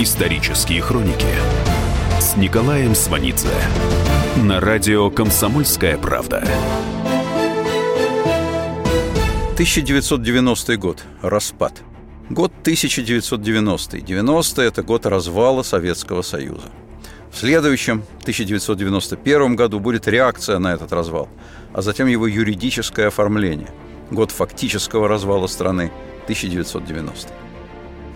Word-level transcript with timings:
Исторические 0.00 0.82
хроники 0.82 1.24
с 2.18 2.36
Николаем 2.36 2.96
Сванидзе 2.96 3.48
на 4.36 4.60
радио 4.60 5.08
«Комсомольская 5.08 5.96
правда». 5.96 6.42
1990 9.52 10.76
год. 10.78 11.04
Распад. 11.22 11.82
Год 12.28 12.52
1990. 12.62 14.00
90– 14.00 14.62
это 14.64 14.82
год 14.82 15.06
развала 15.06 15.62
Советского 15.62 16.22
Союза. 16.22 16.72
В 17.30 17.38
следующем, 17.38 18.02
1991 18.22 19.54
году, 19.54 19.78
будет 19.78 20.08
реакция 20.08 20.58
на 20.58 20.74
этот 20.74 20.92
развал, 20.92 21.28
а 21.72 21.82
затем 21.82 22.08
его 22.08 22.26
юридическое 22.26 23.06
оформление. 23.06 23.70
Год 24.10 24.32
фактического 24.32 25.06
развала 25.06 25.46
страны– 25.46 25.92
1990. 26.24 27.32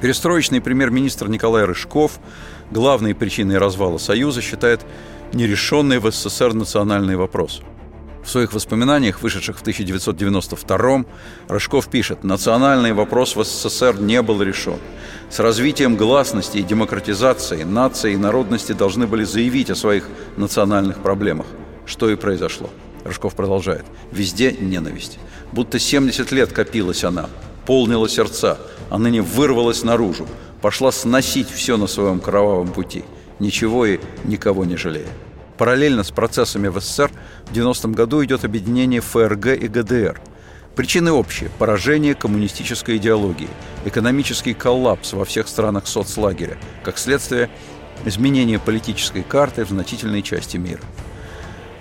Перестроечный 0.00 0.60
премьер-министр 0.60 1.28
Николай 1.28 1.64
Рыжков 1.64 2.20
главной 2.70 3.16
причиной 3.16 3.58
развала 3.58 3.98
Союза 3.98 4.40
считает 4.40 4.80
нерешенный 5.32 5.98
в 5.98 6.08
СССР 6.08 6.54
национальный 6.54 7.16
вопрос. 7.16 7.62
В 8.22 8.30
своих 8.30 8.52
воспоминаниях, 8.52 9.22
вышедших 9.22 9.58
в 9.58 9.62
1992 9.62 11.04
Рыжков 11.48 11.88
пишет 11.88 12.22
«Национальный 12.22 12.92
вопрос 12.92 13.34
в 13.34 13.42
СССР 13.42 13.98
не 13.98 14.22
был 14.22 14.40
решен. 14.40 14.78
С 15.30 15.40
развитием 15.40 15.96
гласности 15.96 16.58
и 16.58 16.62
демократизации 16.62 17.64
нации 17.64 18.12
и 18.12 18.16
народности 18.16 18.72
должны 18.72 19.08
были 19.08 19.24
заявить 19.24 19.70
о 19.70 19.74
своих 19.74 20.08
национальных 20.36 20.98
проблемах, 20.98 21.46
что 21.86 22.08
и 22.08 22.14
произошло». 22.14 22.70
Рыжков 23.04 23.34
продолжает 23.34 23.84
«Везде 24.12 24.52
ненависть. 24.52 25.18
Будто 25.50 25.80
70 25.80 26.30
лет 26.30 26.52
копилась 26.52 27.02
она, 27.02 27.28
полнила 27.66 28.08
сердца, 28.08 28.58
а 28.90 28.98
ныне 28.98 29.22
вырвалась 29.22 29.82
наружу, 29.82 30.26
пошла 30.60 30.92
сносить 30.92 31.50
все 31.50 31.76
на 31.76 31.86
своем 31.86 32.20
кровавом 32.20 32.68
пути, 32.68 33.04
ничего 33.38 33.86
и 33.86 34.00
никого 34.24 34.64
не 34.64 34.76
жалея. 34.76 35.08
Параллельно 35.56 36.04
с 36.04 36.10
процессами 36.10 36.68
в 36.68 36.80
СССР 36.80 37.10
в 37.46 37.52
90-м 37.52 37.92
году 37.92 38.24
идет 38.24 38.44
объединение 38.44 39.00
ФРГ 39.00 39.46
и 39.46 39.68
ГДР. 39.68 40.20
Причины 40.76 41.10
общие– 41.10 41.50
поражение 41.58 42.14
коммунистической 42.14 42.98
идеологии, 42.98 43.48
экономический 43.84 44.54
коллапс 44.54 45.12
во 45.12 45.24
всех 45.24 45.48
странах 45.48 45.88
соцлагеря, 45.88 46.56
как 46.84 46.98
следствие– 46.98 47.50
изменение 48.04 48.60
политической 48.60 49.24
карты 49.24 49.64
в 49.64 49.70
значительной 49.70 50.22
части 50.22 50.56
мира. 50.56 50.80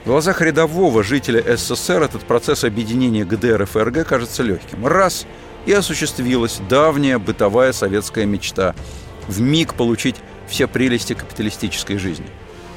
В 0.04 0.08
глазах 0.08 0.42
рядового 0.42 1.04
жителя 1.04 1.44
СССР 1.56 2.02
этот 2.02 2.24
процесс 2.24 2.64
объединения 2.64 3.24
ГДР 3.24 3.62
и 3.62 3.66
ФРГ 3.66 4.08
кажется 4.08 4.42
легким. 4.42 4.88
Раз– 4.88 5.28
и 5.68 5.72
осуществилась 5.72 6.60
давняя 6.68 7.20
бытовая 7.20 7.74
советская 7.74 8.26
мечта– 8.26 8.74
в 9.28 9.42
миг 9.42 9.74
получить 9.74 10.16
все 10.48 10.68
прелести 10.68 11.14
капиталистической 11.14 11.98
жизни. 11.98 12.28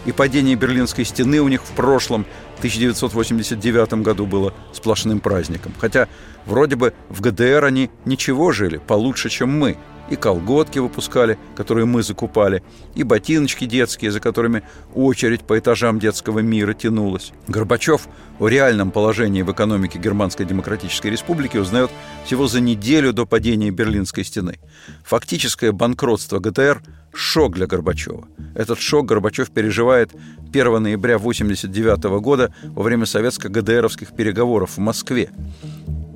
И 0.07 0.13
падение 0.13 0.57
Берлинской 0.57 1.05
стены 1.05 1.41
у 1.41 1.49
них 1.49 1.63
в 1.63 1.71
прошлом, 1.73 2.27
1989 2.59 3.93
году, 4.03 4.27
было 4.27 4.55
сплошным 4.73 5.21
праздником. 5.21 5.75
Хотя 5.79 6.09
вроде 6.47 6.77
бы 6.77 6.95
в 7.09 7.21
ГДР 7.21 7.65
они 7.65 7.91
ничего 8.05 8.51
жили, 8.51 8.79
получше, 8.79 9.29
чем 9.29 9.57
мы– 9.59 9.77
и 10.11 10.17
колготки 10.17 10.79
выпускали, 10.79 11.39
которые 11.57 11.87
мы 11.87 12.03
закупали, 12.03 12.63
и 12.95 13.03
ботиночки 13.03 13.65
детские, 13.65 14.11
за 14.11 14.21
которыми 14.21 14.63
очередь 14.95 15.43
по 15.43 15.59
этажам 15.59 15.99
детского 15.99 16.41
мира 16.41 16.75
тянулась. 16.75 17.33
Горбачев 17.49 18.09
о 18.39 18.49
реальном 18.49 18.91
положении 18.91 19.43
в 19.43 19.53
экономике 19.53 19.99
Германской 19.99 20.45
Демократической 20.45 21.09
Республики 21.09 21.57
узнает 21.57 21.91
всего 22.25 22.49
за 22.49 22.61
неделю 22.61 23.13
до 23.13 23.27
падения 23.27 23.71
Берлинской 23.71 24.25
стены. 24.25 24.59
Фактическое 25.05 25.73
банкротство 25.73 26.39
ГТР– 26.39 26.83
шок 27.15 27.55
для 27.55 27.67
Горбачева. 27.67 28.27
Этот 28.55 28.79
шок 28.81 29.07
Горбачев 29.07 29.51
переживает 29.51 30.13
1 30.53 30.83
ноября 30.83 31.17
1989 31.17 32.21
года 32.21 32.55
во 32.65 32.83
время 32.83 33.05
советско-ГДРовских 33.05 34.15
переговоров 34.15 34.77
в 34.77 34.79
Москве. 34.79 35.31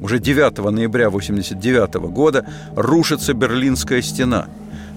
Уже 0.04 0.18
9 0.18 0.58
ноября 0.70 1.06
1989 1.06 1.94
года 2.12 2.46
рушится 2.76 3.32
Берлинская 3.32 4.02
стена. 4.02 4.48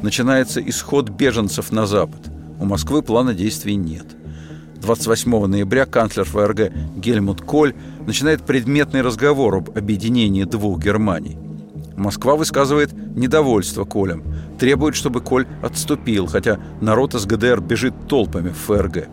Начинается 0.01 0.59
исход 0.59 1.07
беженцев 1.07 1.72
на 1.72 1.85
запад. 1.85 2.19
У 2.59 2.66
Москвы 2.66 3.01
плана 3.01 3.34
действий 3.34 3.75
нет. 3.75 4.06
28 4.81 5.45
ноября 5.45 5.85
канцлер 5.85 6.25
ФРГ 6.25 6.73
Гельмут 6.97 7.40
Коль 7.40 7.73
начинает 8.06 8.41
предметный 8.41 9.01
разговор 9.01 9.56
об 9.56 9.69
объединении 9.78 10.44
двух 10.44 10.78
Германий. 10.78 11.38
Москва 11.95 12.35
высказывает 12.35 12.91
недовольство 13.16 13.85
Колем, 13.85 14.25
требует, 14.59 14.95
чтобы 14.95 15.22
Коль 15.22 15.47
отступил, 15.63 16.28
хотя 16.28 16.59
народ 16.81 17.16
из 17.16 17.25
ГДР 17.25 17.62
бежит 17.62 17.94
толпами 18.09 18.50
в 18.50 18.57
ФРГ 18.57 19.07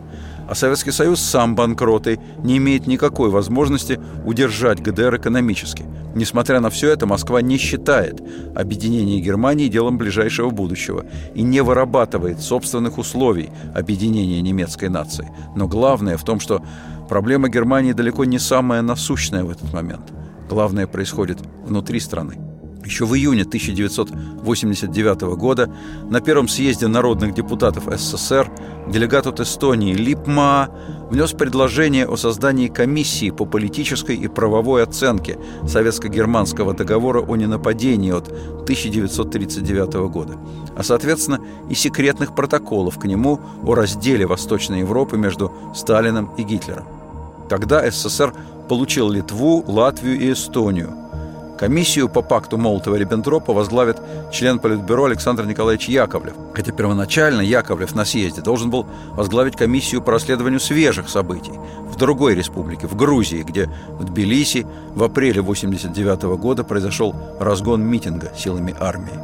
а 0.47 0.55
Советский 0.55 0.91
Союз 0.91 1.19
сам 1.21 1.55
банкроты 1.55 2.19
не 2.43 2.57
имеет 2.57 2.87
никакой 2.87 3.29
возможности 3.29 3.99
удержать 4.25 4.81
ГДР 4.81 5.17
экономически. 5.17 5.85
Несмотря 6.15 6.61
на 6.61 6.69
все 6.69 6.91
это, 6.91 7.05
Москва 7.05 7.41
не 7.41 7.57
считает 7.57 8.21
объединение 8.55 9.19
Германии 9.19 9.67
делом 9.67 9.97
ближайшего 9.97 10.49
будущего 10.49 11.05
и 11.33 11.41
не 11.41 11.61
вырабатывает 11.61 12.39
собственных 12.39 12.97
условий 12.97 13.49
объединения 13.73 14.41
немецкой 14.41 14.89
нации. 14.89 15.29
Но 15.55 15.67
главное 15.67 16.15
в 16.15 16.23
том, 16.23 16.39
что 16.39 16.63
проблема 17.09 17.49
Германии 17.49 17.91
далеко 17.91 18.23
не 18.23 18.39
самая 18.39 18.81
насущная 18.81 19.43
в 19.43 19.49
этот 19.49 19.73
момент. 19.73 20.13
Главное 20.49 20.87
происходит 20.87 21.39
внутри 21.65 21.99
страны. 21.99 22.54
Еще 22.85 23.05
в 23.05 23.15
июне 23.15 23.41
1989 23.41 25.21
года 25.37 25.69
на 26.07 26.21
первом 26.21 26.47
съезде 26.47 26.87
народных 26.87 27.33
депутатов 27.33 27.85
СССР 27.91 28.51
делегат 28.87 29.25
от 29.25 29.39
Эстонии 29.39 29.95
Липма 29.95 30.69
внес 31.09 31.31
предложение 31.31 32.07
о 32.07 32.15
создании 32.15 32.67
комиссии 32.67 33.31
по 33.31 33.45
политической 33.45 34.15
и 34.15 34.27
правовой 34.27 34.83
оценке 34.83 35.39
Советско-германского 35.63 36.75
договора 36.75 37.21
о 37.21 37.35
ненападении 37.35 38.11
от 38.11 38.27
1939 38.27 39.93
года, 40.11 40.37
а 40.77 40.83
соответственно 40.83 41.39
и 41.69 41.73
секретных 41.73 42.35
протоколов 42.35 42.99
к 42.99 43.05
нему 43.05 43.39
о 43.63 43.73
разделе 43.73 44.27
Восточной 44.27 44.81
Европы 44.81 45.17
между 45.17 45.51
Сталином 45.73 46.35
и 46.37 46.43
Гитлером. 46.43 46.85
Тогда 47.49 47.89
СССР 47.89 48.31
получил 48.69 49.09
Литву, 49.09 49.63
Латвию 49.67 50.19
и 50.19 50.31
Эстонию– 50.33 50.95
Комиссию 51.57 52.09
по 52.09 52.21
пакту 52.21 52.57
Молотова-Риббентропа 52.57 53.53
возглавит 53.53 53.97
член 54.31 54.59
Политбюро 54.59 55.05
Александр 55.05 55.45
Николаевич 55.45 55.87
Яковлев. 55.87 56.33
Хотя 56.53 56.73
первоначально 56.73 57.41
Яковлев 57.41 57.95
на 57.95 58.03
съезде 58.03 58.41
должен 58.41 58.69
был 58.69 58.85
возглавить 59.11 59.55
комиссию 59.55 60.01
по 60.01 60.11
расследованию 60.11 60.59
свежих 60.59 61.07
событий 61.07 61.53
в 61.85 61.95
другой 61.97 62.35
республике, 62.35 62.87
в 62.87 62.95
Грузии, 62.97 63.43
где 63.43 63.69
в 63.89 64.03
Тбилиси 64.03 64.67
в 64.95 65.03
апреле 65.03 65.39
1989 65.39 66.37
года 66.37 66.65
произошел 66.65 67.15
разгон 67.39 67.83
митинга 67.83 68.33
силами 68.37 68.75
армии. 68.77 69.17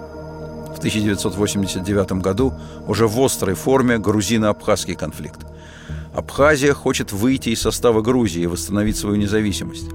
В 0.73 0.77
1989 0.77 2.13
году 2.13 2.53
уже 2.87 3.07
в 3.07 3.19
острой 3.19 3.55
форме 3.55 3.97
грузино-абхазский 3.97 4.95
конфликт. 4.95 5.41
Абхазия 6.15 6.73
хочет 6.73 7.11
выйти 7.11 7.49
из 7.49 7.61
состава 7.61 8.01
Грузии 8.01 8.43
и 8.43 8.47
восстановить 8.47 8.95
свою 8.95 9.17
независимость. 9.17 9.89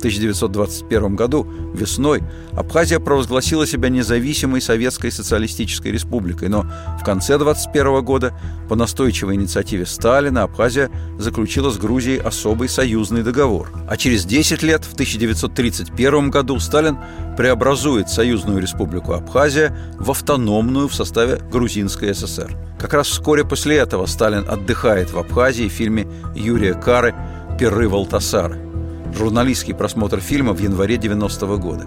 1921 0.00 1.16
году, 1.16 1.46
весной, 1.74 2.22
Абхазия 2.52 2.98
провозгласила 2.98 3.66
себя 3.66 3.88
независимой 3.88 4.60
Советской 4.60 5.10
Социалистической 5.10 5.92
Республикой, 5.92 6.48
но 6.48 6.62
в 7.00 7.04
конце 7.04 7.34
1921 7.34 8.04
года 8.04 8.34
по 8.68 8.76
настойчивой 8.76 9.36
инициативе 9.36 9.86
Сталина 9.86 10.42
Абхазия 10.42 10.90
заключила 11.18 11.70
с 11.70 11.78
Грузией 11.78 12.20
особый 12.20 12.68
союзный 12.68 13.22
договор. 13.22 13.70
А 13.88 13.96
через 13.96 14.24
10 14.24 14.62
лет, 14.62 14.84
в 14.84 14.94
1931 14.94 16.30
году, 16.30 16.58
Сталин 16.58 16.98
преобразует 17.36 18.08
Союзную 18.08 18.60
Республику 18.60 19.12
Абхазия 19.12 19.76
в 19.98 20.10
автономную 20.10 20.88
в 20.88 20.94
составе 20.94 21.40
Грузинской 21.50 22.14
ССР. 22.14 22.56
Как 22.78 22.94
раз 22.94 23.08
вскоре 23.08 23.44
после 23.44 23.76
этого 23.76 24.06
Сталин 24.06 24.48
отдыхает 24.48 25.12
в 25.12 25.18
Абхазии 25.18 25.68
в 25.68 25.72
фильме 25.72 26.06
Юрия 26.34 26.74
Кары 26.74 27.14
«Перы 27.58 27.88
Валтасара» 27.88 28.69
журналистский 29.14 29.74
просмотр 29.74 30.20
фильма 30.20 30.52
в 30.52 30.60
январе 30.60 30.96
90 30.96 31.46
-го 31.46 31.58
года. 31.58 31.86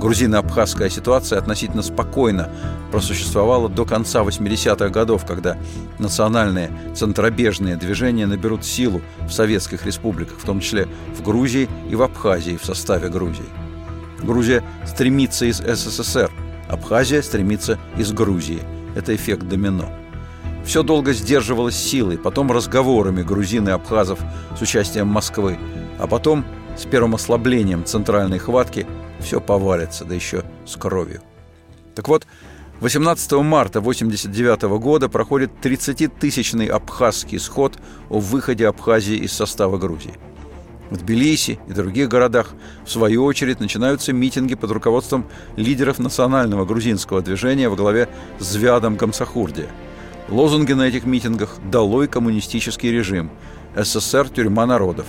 Грузино-абхазская 0.00 0.90
ситуация 0.90 1.38
относительно 1.38 1.82
спокойно 1.82 2.48
просуществовала 2.90 3.68
до 3.68 3.84
конца 3.84 4.22
80-х 4.22 4.88
годов, 4.90 5.24
когда 5.24 5.56
национальные 5.98 6.70
центробежные 6.94 7.76
движения 7.76 8.26
наберут 8.26 8.64
силу 8.64 9.00
в 9.26 9.30
советских 9.30 9.86
республиках, 9.86 10.38
в 10.38 10.44
том 10.44 10.60
числе 10.60 10.88
в 11.16 11.22
Грузии 11.22 11.68
и 11.90 11.94
в 11.94 12.02
Абхазии 12.02 12.58
в 12.60 12.64
составе 12.64 13.08
Грузии. 13.08 13.44
Грузия 14.22 14.62
стремится 14.86 15.46
из 15.46 15.58
СССР, 15.58 16.30
Абхазия 16.68 17.22
стремится 17.22 17.78
из 17.96 18.12
Грузии. 18.12 18.60
Это 18.96 19.14
эффект 19.14 19.48
домино. 19.48 19.90
Все 20.64 20.82
долго 20.82 21.12
сдерживалось 21.12 21.76
силой, 21.76 22.16
потом 22.16 22.50
разговорами 22.50 23.22
грузин 23.22 23.68
и 23.68 23.72
абхазов 23.72 24.18
с 24.58 24.62
участием 24.62 25.08
Москвы, 25.08 25.58
а 25.98 26.06
потом 26.06 26.44
с 26.76 26.84
первым 26.84 27.14
ослаблением 27.14 27.84
центральной 27.84 28.38
хватки 28.38 28.86
все 29.20 29.40
повалится, 29.40 30.04
да 30.04 30.14
еще 30.14 30.44
с 30.66 30.76
кровью. 30.76 31.22
Так 31.94 32.08
вот, 32.08 32.26
18 32.80 33.32
марта 33.32 33.78
1989 33.78 34.62
года 34.80 35.08
проходит 35.08 35.50
30-тысячный 35.62 36.66
абхазский 36.66 37.38
сход 37.38 37.78
о 38.10 38.18
выходе 38.18 38.66
Абхазии 38.66 39.16
из 39.16 39.32
состава 39.32 39.78
Грузии. 39.78 40.14
В 40.90 40.98
Тбилиси 40.98 41.58
и 41.66 41.72
других 41.72 42.08
городах, 42.08 42.50
в 42.84 42.90
свою 42.90 43.24
очередь, 43.24 43.60
начинаются 43.60 44.12
митинги 44.12 44.54
под 44.54 44.70
руководством 44.70 45.26
лидеров 45.56 45.98
национального 45.98 46.66
грузинского 46.66 47.22
движения 47.22 47.68
во 47.68 47.76
главе 47.76 48.08
с 48.38 48.44
Звядом 48.44 48.96
Гамсахурдия. 48.96 49.68
Лозунги 50.28 50.72
на 50.72 50.82
этих 50.82 51.04
митингах 51.04 51.56
«Долой 51.70 52.06
коммунистический 52.06 52.90
режим», 52.90 53.30
«СССР– 53.76 54.28
тюрьма 54.34 54.66
народов», 54.66 55.06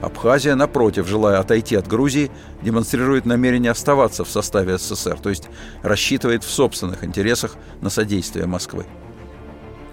Абхазия, 0.00 0.54
напротив, 0.54 1.06
желая 1.06 1.38
отойти 1.38 1.76
от 1.76 1.86
Грузии, 1.86 2.30
демонстрирует 2.62 3.26
намерение 3.26 3.70
оставаться 3.70 4.24
в 4.24 4.30
составе 4.30 4.78
СССР, 4.78 5.18
то 5.22 5.28
есть 5.28 5.48
рассчитывает 5.82 6.42
в 6.42 6.50
собственных 6.50 7.04
интересах 7.04 7.56
на 7.82 7.90
содействие 7.90 8.46
Москвы. 8.46 8.86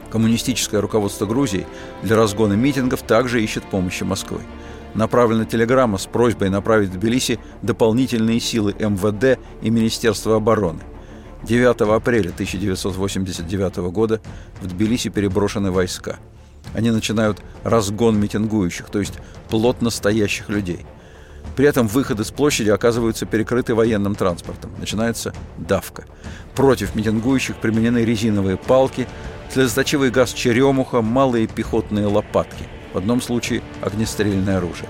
Коммунистическое 0.09 0.79
руководство 0.79 1.25
Грузии 1.25 1.67
для 2.03 2.15
разгона 2.15 2.53
митингов 2.53 3.01
также 3.01 3.43
ищет 3.43 3.65
помощи 3.65 4.03
Москвы. 4.03 4.39
Направлена 4.93 5.43
телеграмма 5.43 5.97
с 5.97 6.05
просьбой 6.05 6.49
направить 6.49 6.89
в 6.89 6.93
Тбилиси 6.93 7.39
дополнительные 7.61 8.39
силы 8.39 8.73
МВД 8.79 9.37
и 9.61 9.69
Министерства 9.69 10.37
обороны. 10.37 10.79
9 11.43 11.81
апреля 11.81 12.29
1989 12.29 13.77
года 13.91 14.21
в 14.61 14.67
Тбилиси 14.67 15.09
переброшены 15.09 15.71
войска– 15.71 16.17
они 16.73 16.91
начинают 16.91 17.39
разгон 17.63 18.19
митингующих, 18.19 18.89
то 18.89 18.99
есть 18.99 19.13
плотно 19.49 19.89
стоящих 19.89 20.49
людей. 20.49 20.85
При 21.55 21.65
этом 21.65 21.87
выходы 21.87 22.23
с 22.23 22.29
площади 22.29 22.69
оказываются 22.69 23.25
перекрыты 23.25 23.73
военным 23.73 24.13
транспортом. 24.13 24.71
Начинается 24.77 25.33
давка. 25.57 26.05
Против 26.55 26.93
митингующих 26.93 27.57
применены 27.57 28.05
резиновые 28.05 28.57
палки, 28.57 29.07
слезоточивый 29.51 30.11
газ 30.11 30.33
черемуха, 30.33 31.01
малые 31.01 31.47
пехотные 31.47 32.05
лопатки. 32.05 32.65
В 32.93 32.97
одном 32.97 33.21
случае 33.21 33.63
огнестрельное 33.81 34.57
оружие. 34.57 34.89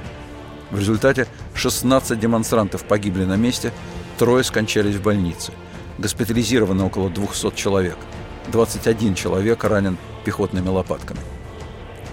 В 0.70 0.78
результате 0.80 1.28
16 1.54 2.20
демонстрантов 2.20 2.84
погибли 2.84 3.24
на 3.24 3.38
месте, 3.38 3.72
трое 4.18 4.44
скончались 4.44 4.96
в 4.96 5.02
больнице. 5.02 5.54
Госпитализировано 5.98 6.86
около 6.86 7.10
200 7.10 7.56
человек. 7.56 7.98
21 8.52 9.16
человек 9.16 9.64
ранен 9.64 9.98
пехотными 10.26 10.68
лопатками. 10.68 11.20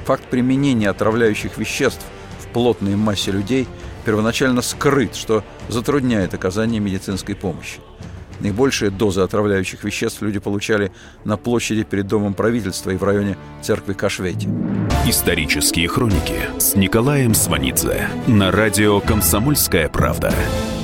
Факт 0.04 0.24
применения 0.24 0.90
отравляющих 0.90 1.56
веществ 1.56 2.04
в 2.38 2.46
плотной 2.48 2.94
массе 2.94 3.32
людей 3.32 3.66
первоначально 4.04 4.60
скрыт, 4.60 5.16
что 5.16 5.42
затрудняет 5.68 6.34
оказание 6.34 6.78
медицинской 6.78 7.34
помощи. 7.34 7.80
Наибольшие 8.40 8.90
дозы 8.90 9.22
отравляющих 9.22 9.84
веществ 9.84 10.20
люди 10.20 10.38
получали 10.38 10.92
на 11.24 11.38
площади 11.38 11.84
перед 11.84 12.06
Домом 12.06 12.34
правительства 12.34 12.90
и 12.90 12.96
в 12.96 13.04
районе 13.04 13.38
церкви 13.62 13.94
Кашвети. 13.94 14.48
Исторические 15.06 15.88
хроники 15.88 16.40
с 16.58 16.74
Николаем 16.74 17.32
Сванидзе 17.32 18.08
на 18.26 18.50
радио 18.50 19.00
«Комсомольская 19.00 19.88
правда». 19.88 20.34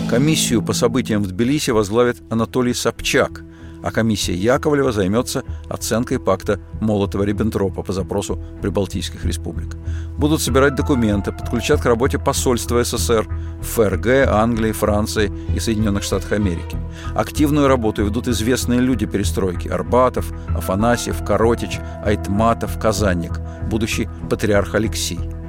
Комиссию 0.08 0.62
по 0.62 0.72
событиям 0.72 1.22
в 1.22 1.28
Тбилиси 1.28 1.72
возглавит 1.72 2.16
Анатолий 2.30 2.72
Собчак– 2.72 3.42
а 3.82 3.90
комиссия 3.90 4.34
Яковлева 4.34 4.92
займется 4.92 5.44
оценкой 5.68 6.18
пакта 6.18 6.60
Молотова-Риббентропа 6.80 7.82
по 7.82 7.92
запросу 7.92 8.42
Прибалтийских 8.62 9.24
республик. 9.24 9.76
Будут 10.18 10.40
собирать 10.40 10.74
документы, 10.74 11.32
подключат 11.32 11.80
к 11.80 11.86
работе 11.86 12.18
посольства 12.18 12.82
СССР 12.82 13.26
ФРГ, 13.62 14.28
Англии, 14.28 14.72
Франции 14.72 15.32
и 15.54 15.60
Соединенных 15.60 16.02
Штатах 16.02 16.32
Америки. 16.32 16.76
Активную 17.14 17.68
работу 17.68 18.04
ведут 18.04 18.28
известные 18.28 18.80
люди 18.80 19.06
перестройки– 19.06 19.68
Арбатов, 19.70 20.32
Афанасьев, 20.48 21.24
Коротич, 21.24 21.78
Айтматов, 22.04 22.78
Казанник, 22.78 23.32
будущий 23.70 24.08
патриарх 24.28 24.74
Алексей– 24.74 25.20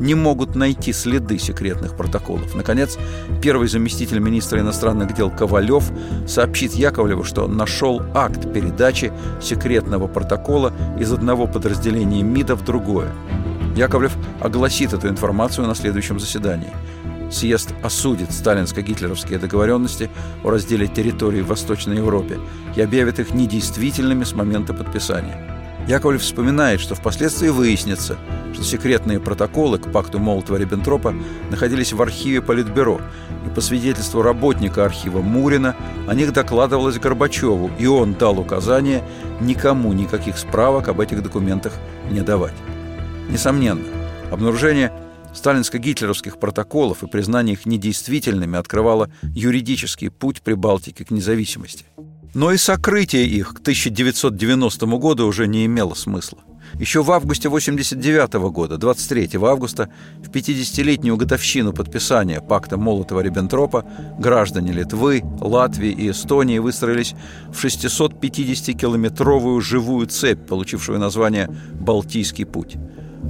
не 0.00 0.14
могут 0.14 0.54
найти 0.54 0.92
следы 0.92 1.38
секретных 1.38 1.96
протоколов. 1.96 2.54
Наконец, 2.54 2.98
первый 3.42 3.68
заместитель 3.68 4.18
министра 4.18 4.60
иностранных 4.60 5.14
дел 5.14 5.30
Ковалев 5.30 5.90
сообщит 6.26 6.72
Яковлеву, 6.74 7.24
что 7.24 7.46
нашел 7.46 8.02
акт 8.14 8.52
передачи 8.52 9.12
секретного 9.40 10.06
протокола 10.06 10.72
из 10.98 11.12
одного 11.12 11.46
подразделения 11.46 12.22
МИДа 12.22 12.56
в 12.56 12.64
другое. 12.64 13.12
Яковлев 13.76 14.16
огласит 14.40 14.92
эту 14.92 15.08
информацию 15.08 15.66
на 15.66 15.74
следующем 15.74 16.18
заседании. 16.18 16.72
Съезд 17.30 17.74
осудит 17.82 18.30
сталинско-гитлеровские 18.30 19.38
договоренности 19.38 20.10
о 20.44 20.50
разделе 20.50 20.86
территории 20.86 21.42
в 21.42 21.48
Восточной 21.48 21.96
Европе 21.96 22.38
и 22.76 22.80
объявит 22.80 23.18
их 23.18 23.34
недействительными 23.34 24.24
с 24.24 24.32
момента 24.32 24.72
подписания. 24.72 25.65
Яковлев 25.86 26.22
вспоминает, 26.22 26.80
что 26.80 26.96
впоследствии 26.96 27.48
выяснится, 27.48 28.16
что 28.52 28.64
секретные 28.64 29.20
протоколы 29.20 29.78
к 29.78 29.92
пакту 29.92 30.18
Молотова-Риббентропа 30.18 31.14
находились 31.50 31.92
в 31.92 32.02
архиве 32.02 32.42
Политбюро, 32.42 33.00
и 33.46 33.54
по 33.54 33.60
свидетельству 33.60 34.20
работника 34.20 34.84
архива 34.84 35.20
Мурина 35.22 35.76
о 36.08 36.14
них 36.14 36.32
докладывалось 36.32 36.98
Горбачеву, 36.98 37.70
и 37.78 37.86
он 37.86 38.14
дал 38.14 38.40
указание 38.40 39.04
никому 39.40 39.92
никаких 39.92 40.38
справок 40.38 40.88
об 40.88 41.00
этих 41.00 41.22
документах 41.22 41.72
не 42.10 42.20
давать. 42.20 42.54
Несомненно, 43.28 43.84
обнаружение 44.32 44.92
сталинско-гитлеровских 45.36 46.38
протоколов 46.38 47.02
и 47.02 47.06
признание 47.06 47.54
их 47.54 47.66
недействительными 47.66 48.58
открывало 48.58 49.10
юридический 49.22 50.10
путь 50.10 50.42
Прибалтики 50.42 51.04
к 51.04 51.10
независимости– 51.10 51.84
но 52.36 52.52
и 52.52 52.58
сокрытие 52.58 53.26
их 53.26 53.54
к 53.54 53.60
1990 53.60 54.86
году 54.98 55.26
уже 55.26 55.46
не 55.48 55.64
имело 55.64 55.94
смысла. 55.94 56.40
Еще 56.74 57.02
в 57.02 57.10
августе 57.10 57.48
89 57.48 58.34
года, 58.50 58.76
23 58.76 59.38
августа, 59.40 59.88
в 60.22 60.28
50-летнюю 60.28 61.16
годовщину 61.16 61.72
подписания 61.72 62.42
пакта 62.42 62.76
Молотова-Риббентропа 62.76 63.86
граждане 64.18 64.72
Литвы, 64.72 65.22
Латвии 65.40 65.90
и 65.90 66.10
Эстонии 66.10 66.58
выстроились 66.58 67.14
в 67.48 67.64
650-километровую 67.64 69.62
живую 69.62 70.06
цепь, 70.06 70.46
получившую 70.46 70.98
название 70.98 71.48
«Балтийский 71.72 72.44
путь». 72.44 72.76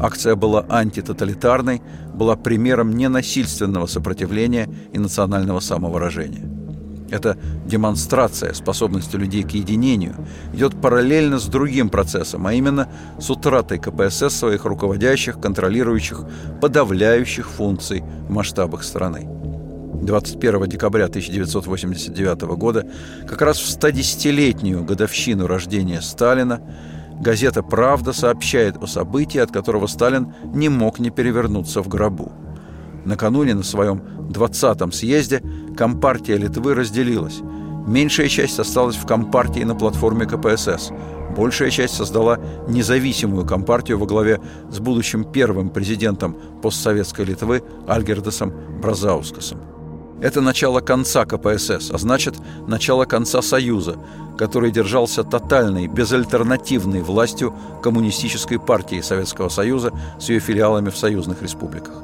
Акция 0.01 0.37
была 0.37 0.65
антитоталитарной, 0.69 1.83
была 2.15 2.37
примером 2.37 2.97
ненасильственного 2.97 3.87
сопротивления 3.87 4.69
и 4.93 4.99
национального 4.99 5.61
самовыражения. 5.61 6.57
Эта 7.11 7.39
демонстрация 7.65 8.53
способности 8.53 9.17
людей 9.17 9.45
к 9.45 9.51
единению 9.53 10.15
идет 10.53 10.81
параллельно 10.81 11.39
с 11.39 11.47
другим 11.47 11.89
процессом, 11.89 12.47
а 12.47 12.53
именно 12.53 12.89
с 13.21 13.31
утратой 13.31 13.79
КПСС 13.79 14.35
своих 14.35 14.65
руководящих, 14.65 15.41
контролирующих, 15.41 16.25
подавляющих 16.61 17.49
функций 17.49 18.03
в 18.29 18.31
масштабах 18.31 18.83
страны. 18.83 19.29
21 20.03 20.67
декабря 20.69 21.05
1989 21.07 22.43
года, 22.57 22.87
как 23.29 23.41
раз 23.41 23.59
в 23.59 23.69
110-летнюю 23.69 24.85
годовщину 24.85 25.47
рождения 25.47 26.01
Сталина, 26.01 26.61
газета 27.21 27.63
«Правда» 27.63 28.13
сообщает 28.13 28.77
о 28.83 28.87
событии, 28.87 29.39
от 29.39 29.51
которого 29.51 29.87
Сталин 29.87 30.35
не 30.55 30.69
мог 30.69 30.99
не 30.99 31.11
перевернуться 31.11 31.83
в 31.83 31.89
гробу. 31.89 32.33
Накануне 33.05 33.55
на 33.55 33.63
своем 33.63 34.03
20-м 34.31 34.93
съезде 34.93 35.43
Компартия 35.77 36.37
Литвы 36.37 36.75
разделилась. 36.75 37.41
Меньшая 37.87 38.29
часть 38.29 38.59
осталась 38.59 38.97
в 38.97 39.07
Компартии 39.07 39.63
на 39.63 39.75
платформе 39.75 40.27
КПСС. 40.27 40.91
Большая 41.37 41.71
часть 41.71 41.95
создала 41.95 42.39
независимую 42.69 43.47
Компартию 43.47 43.99
во 43.99 44.07
главе 44.07 44.41
с 44.71 44.81
будущим 44.81 45.25
первым 45.25 45.71
президентом 45.71 46.37
постсоветской 46.63 47.25
Литвы 47.25 47.63
Альгердасом 47.87 48.53
Бразаускасом. 48.81 49.76
Это 50.21 50.41
начало 50.41 50.81
конца 50.81 51.27
КПСС, 51.27 51.91
а 51.91 51.99
значит, 51.99 52.35
начало 52.67 53.05
конца 53.05 53.43
Союза, 53.43 53.99
который 54.39 54.71
держался 54.71 55.25
тотальной, 55.25 55.89
безальтернативной 55.89 57.03
властью 57.03 57.55
Коммунистической 57.83 58.59
партии 58.59 59.03
Советского 59.03 59.51
Союза 59.51 59.93
с 60.19 60.31
ее 60.31 60.41
филиалами 60.41 60.89
в 60.89 60.97
союзных 60.97 61.43
республиках. 61.43 61.95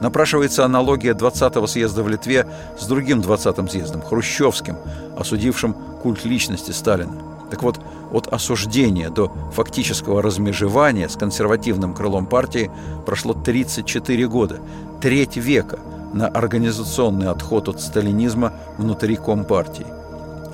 Напрашивается 0.00 0.64
аналогия 0.64 1.14
20-го 1.14 1.66
съезда 1.66 2.04
в 2.04 2.08
Литве 2.08 2.46
с 2.78 2.86
другим 2.86 3.20
20-м 3.20 3.68
съездом, 3.68 4.02
Хрущевским, 4.02 4.76
осудившим 5.18 5.74
культ 6.00 6.24
личности 6.24 6.70
Сталина. 6.70 7.12
Так 7.50 7.64
вот, 7.64 7.80
от 8.12 8.28
осуждения 8.28 9.10
до 9.10 9.32
фактического 9.52 10.22
размежевания 10.22 11.08
с 11.08 11.16
консервативным 11.16 11.94
крылом 11.94 12.26
партии 12.26 12.70
прошло 13.04 13.34
34 13.34 14.28
года, 14.28 14.60
треть 15.00 15.36
века 15.36 15.80
на 16.12 16.28
организационный 16.28 17.28
отход 17.28 17.68
от 17.68 17.80
сталинизма 17.80 18.52
внутри 18.76 19.16
Компартии. 19.16 19.86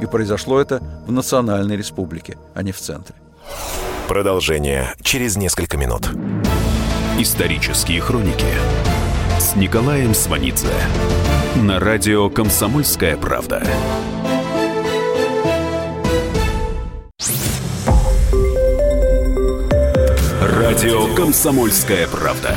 И 0.00 0.06
произошло 0.06 0.60
это 0.60 0.82
в 1.06 1.12
Национальной 1.12 1.76
Республике, 1.76 2.36
а 2.54 2.62
не 2.62 2.72
в 2.72 2.78
центре. 2.78 3.14
Продолжение 4.08 4.92
через 5.02 5.36
несколько 5.36 5.76
минут. 5.76 6.10
Исторические 7.18 8.00
хроники 8.00 8.44
с 9.38 9.56
Николаем 9.56 10.14
Сванидзе 10.14 10.68
на 11.56 11.78
радио 11.78 12.28
«Комсомольская 12.28 13.16
правда». 13.16 13.62
Радио 20.40 21.14
«Комсомольская 21.14 22.08
правда». 22.08 22.56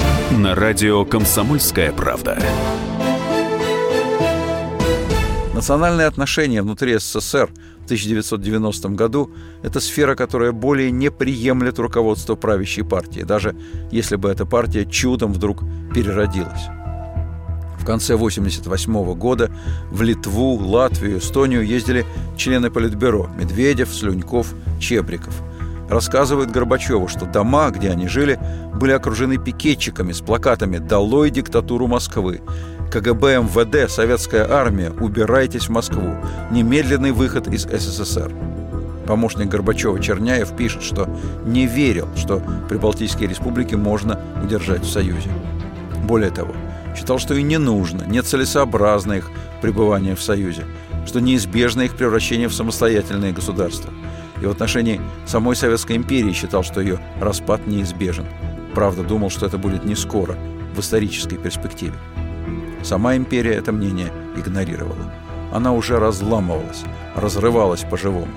на 0.31 0.55
радио 0.55 1.03
«Комсомольская 1.03 1.91
правда». 1.91 2.41
Национальные 5.53 6.07
отношения 6.07 6.61
внутри 6.61 6.97
СССР 6.97 7.51
в 7.81 7.85
1990 7.85 8.89
году– 8.89 9.31
это 9.63 9.79
сфера, 9.79 10.15
которая 10.15 10.53
более 10.53 10.89
не 10.89 11.11
приемлет 11.11 11.79
руководство 11.79 12.35
правящей 12.35 12.83
партии, 12.83 13.21
даже 13.21 13.55
если 13.91 14.15
бы 14.15 14.29
эта 14.29 14.45
партия 14.45 14.85
чудом 14.85 15.33
вдруг 15.33 15.63
переродилась. 15.93 16.67
В 17.77 17.85
конце 17.85 18.13
1988 18.13 19.13
года 19.15 19.51
в 19.91 20.01
Литву, 20.01 20.55
Латвию, 20.55 21.17
Эстонию 21.17 21.65
ездили 21.65 22.05
члены 22.37 22.71
Политбюро– 22.71 23.29
Медведев, 23.37 23.93
Слюньков, 23.93 24.53
Чебриков– 24.79 25.33
рассказывают 25.91 26.51
Горбачеву, 26.51 27.07
что 27.07 27.25
дома, 27.25 27.69
где 27.69 27.91
они 27.91 28.07
жили, 28.07 28.39
были 28.73 28.93
окружены 28.93 29.37
пикетчиками 29.37 30.13
с 30.13 30.21
плакатами 30.21 30.77
«Долой 30.77 31.29
диктатуру 31.29 31.87
Москвы», 31.87 32.41
КГБ, 32.91 33.43
МВД, 33.43 33.91
Советская 33.91 34.49
армия, 34.49 34.91
убирайтесь 34.91 35.65
в 35.65 35.69
Москву, 35.69 36.15
немедленный 36.49 37.11
выход 37.11 37.47
из 37.47 37.63
СССР. 37.63 38.31
Помощник 39.05 39.49
Горбачева 39.49 39.99
Черняев 39.99 40.55
пишет, 40.55 40.83
что 40.83 41.09
не 41.45 41.67
верил, 41.67 42.07
что 42.15 42.41
Прибалтийские 42.69 43.27
республики 43.27 43.75
можно 43.75 44.19
удержать 44.41 44.83
в 44.83 44.91
Союзе. 44.91 45.29
Более 46.05 46.31
того, 46.31 46.53
считал, 46.95 47.19
что 47.19 47.33
и 47.33 47.43
не 47.43 47.57
нужно, 47.57 48.03
нецелесообразно 48.03 49.13
их 49.13 49.29
пребывание 49.61 50.15
в 50.15 50.21
Союзе, 50.21 50.63
что 51.05 51.19
неизбежно 51.19 51.81
их 51.81 51.95
превращение 51.95 52.47
в 52.47 52.53
самостоятельные 52.53 53.33
государства– 53.33 53.91
и 54.41 54.45
в 54.45 54.51
отношении 54.51 54.99
самой 55.25 55.55
Советской 55.55 55.95
империи 55.95 56.33
считал, 56.33 56.63
что 56.63 56.81
ее 56.81 56.99
распад 57.19 57.67
неизбежен. 57.67 58.25
Правда, 58.73 59.03
думал, 59.03 59.29
что 59.29 59.45
это 59.45 59.57
будет 59.57 59.85
не 59.85 59.95
скоро, 59.95 60.37
в 60.75 60.79
исторической 60.79 61.37
перспективе. 61.37 61.93
Сама 62.83 63.15
империя 63.15 63.53
это 63.53 63.71
мнение 63.71 64.11
игнорировала. 64.35 65.11
Она 65.51 65.73
уже 65.73 65.99
разламывалась, 65.99 66.83
разрывалась 67.15 67.83
по-живому. 67.83 68.31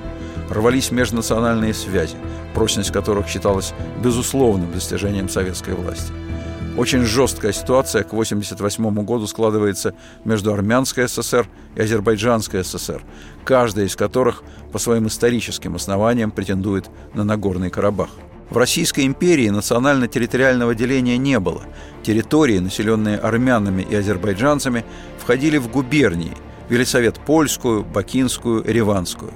Рвались 0.50 0.90
межнациональные 0.90 1.72
связи, 1.72 2.16
прочность 2.52 2.90
которых 2.90 3.28
считалась 3.28 3.72
безусловным 4.02 4.72
достижением 4.72 5.28
советской 5.28 5.74
власти– 5.74 6.12
очень 6.76 7.04
жесткая 7.04 7.52
ситуация 7.52 8.02
к 8.02 8.08
1988 8.08 9.04
году 9.04 9.28
складывается 9.28 9.94
между 10.24 10.52
Армянской 10.52 11.08
ССР 11.08 11.46
и 11.76 11.82
Азербайджанской 11.82 12.64
ССР, 12.64 13.00
каждая 13.44 13.86
из 13.86 13.94
которых 13.94 14.42
по 14.74 14.80
своим 14.80 15.06
историческим 15.06 15.76
основаниям 15.76 16.32
претендует 16.32 16.90
на 17.14 17.22
Нагорный 17.22 17.70
Карабах. 17.70 18.08
В 18.50 18.56
Российской 18.56 19.06
империи 19.06 19.48
национально-территориального 19.48 20.74
деления 20.74 21.16
не 21.16 21.38
было. 21.38 21.62
Территории, 22.02 22.58
населенные 22.58 23.18
армянами 23.18 23.82
и 23.88 23.94
азербайджанцами, 23.94 24.84
входили 25.16 25.58
в 25.58 25.68
губернии– 25.70 26.36
Велисовет 26.68 27.20
Польскую, 27.20 27.84
Бакинскую, 27.84 28.64
Реванскую. 28.64 29.32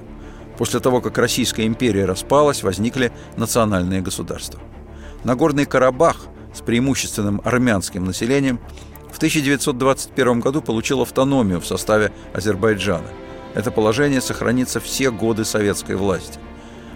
После 0.57 0.81
того, 0.81 0.99
как 0.99 1.17
Российская 1.17 1.65
империя 1.65 2.03
распалась, 2.03 2.61
возникли 2.61 3.13
национальные 3.37 4.01
государства. 4.01 4.59
Нагорный 5.23 5.65
Карабах– 5.65 6.17
с 6.53 6.59
преимущественным 6.59 7.39
армянским 7.45 8.03
населением, 8.03 8.59
в 9.09 9.15
1921 9.15 10.41
году 10.41 10.61
получил 10.61 11.01
автономию 11.01 11.61
в 11.61 11.65
составе 11.65 12.11
Азербайджана. 12.33 13.07
Это 13.55 13.71
положение 13.71 14.21
сохранится 14.21 14.79
все 14.79 15.11
годы 15.11 15.45
советской 15.45 15.95
власти. 15.95 16.39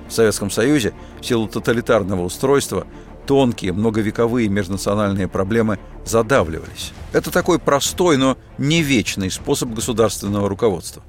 В 0.07 0.13
Советском 0.13 0.51
Союзе 0.51 0.93
в 1.21 1.25
силу 1.25 1.47
тоталитарного 1.47 2.23
устройства 2.23 2.85
тонкие 3.25 3.73
многовековые 3.73 4.49
межнациональные 4.49 5.27
проблемы 5.27 5.79
задавливались. 6.05 6.91
Это 7.13 7.31
такой 7.31 7.59
простой, 7.59 8.17
но 8.17 8.37
не 8.57 8.83
вечный 8.83 9.31
способ 9.31 9.69
государственного 9.69 10.49
руководства. 10.49 11.01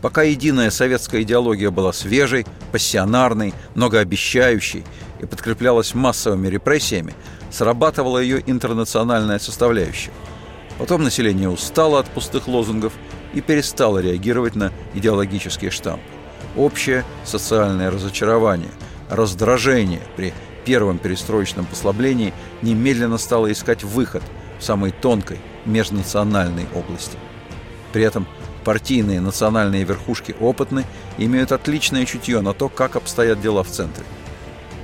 Пока 0.00 0.22
единая 0.22 0.70
советская 0.70 1.22
идеология 1.22 1.70
была 1.70 1.92
свежей, 1.92 2.46
пассионарной, 2.70 3.52
многообещающей 3.74 4.84
и 5.20 5.26
подкреплялась 5.26 5.94
массовыми 5.94 6.48
репрессиями, 6.48 7.14
срабатывала 7.50 8.18
ее 8.18 8.42
интернациональная 8.46 9.40
составляющая. 9.40 10.12
Потом 10.78 11.02
население 11.02 11.48
устало 11.48 11.98
от 11.98 12.08
пустых 12.08 12.46
лозунгов 12.46 12.92
и 13.34 13.40
перестало 13.40 13.98
реагировать 13.98 14.54
на 14.54 14.72
идеологические 14.94 15.70
штампы. 15.70 16.02
Общее 16.56 17.04
социальное 17.24 17.90
разочарование, 17.90 18.70
раздражение 19.10 20.02
при 20.16 20.32
первом 20.64 20.98
перестроечном 20.98 21.66
послаблении 21.66 22.34
немедленно 22.62 23.18
стало 23.18 23.50
искать 23.52 23.84
выход 23.84 24.22
в 24.58 24.64
самой 24.64 24.90
тонкой 24.90 25.38
межнациональной 25.64 26.66
области. 26.74 27.16
При 27.92 28.02
этом 28.02 28.26
партийные 28.64 29.20
национальные 29.20 29.84
верхушки 29.84 30.34
опытны 30.40 30.84
и 31.16 31.24
имеют 31.24 31.52
отличное 31.52 32.04
чутье 32.04 32.40
на 32.40 32.52
то, 32.52 32.68
как 32.68 32.96
обстоят 32.96 33.40
дела 33.40 33.62
в 33.62 33.68
центре– 33.68 34.04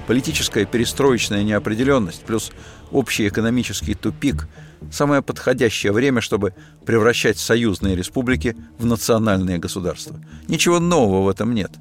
Политическая 0.07 0.67
перестроечная 0.67 1.43
неопределенность 1.43 2.25
плюс 2.25 2.53
общий 2.91 3.29
экономический 3.29 3.95
тупик– 3.95 4.49
самое 4.93 5.23
подходящее 5.23 5.93
время, 5.93 6.21
чтобы 6.21 6.55
превращать 6.85 7.39
союзные 7.39 7.97
республики 7.97 8.57
в 8.79 8.85
национальные 8.85 9.59
государства. 9.59 10.21
Ничего 10.49 10.79
нового 10.79 11.25
в 11.25 11.29
этом 11.29 11.55
нет. 11.55 11.73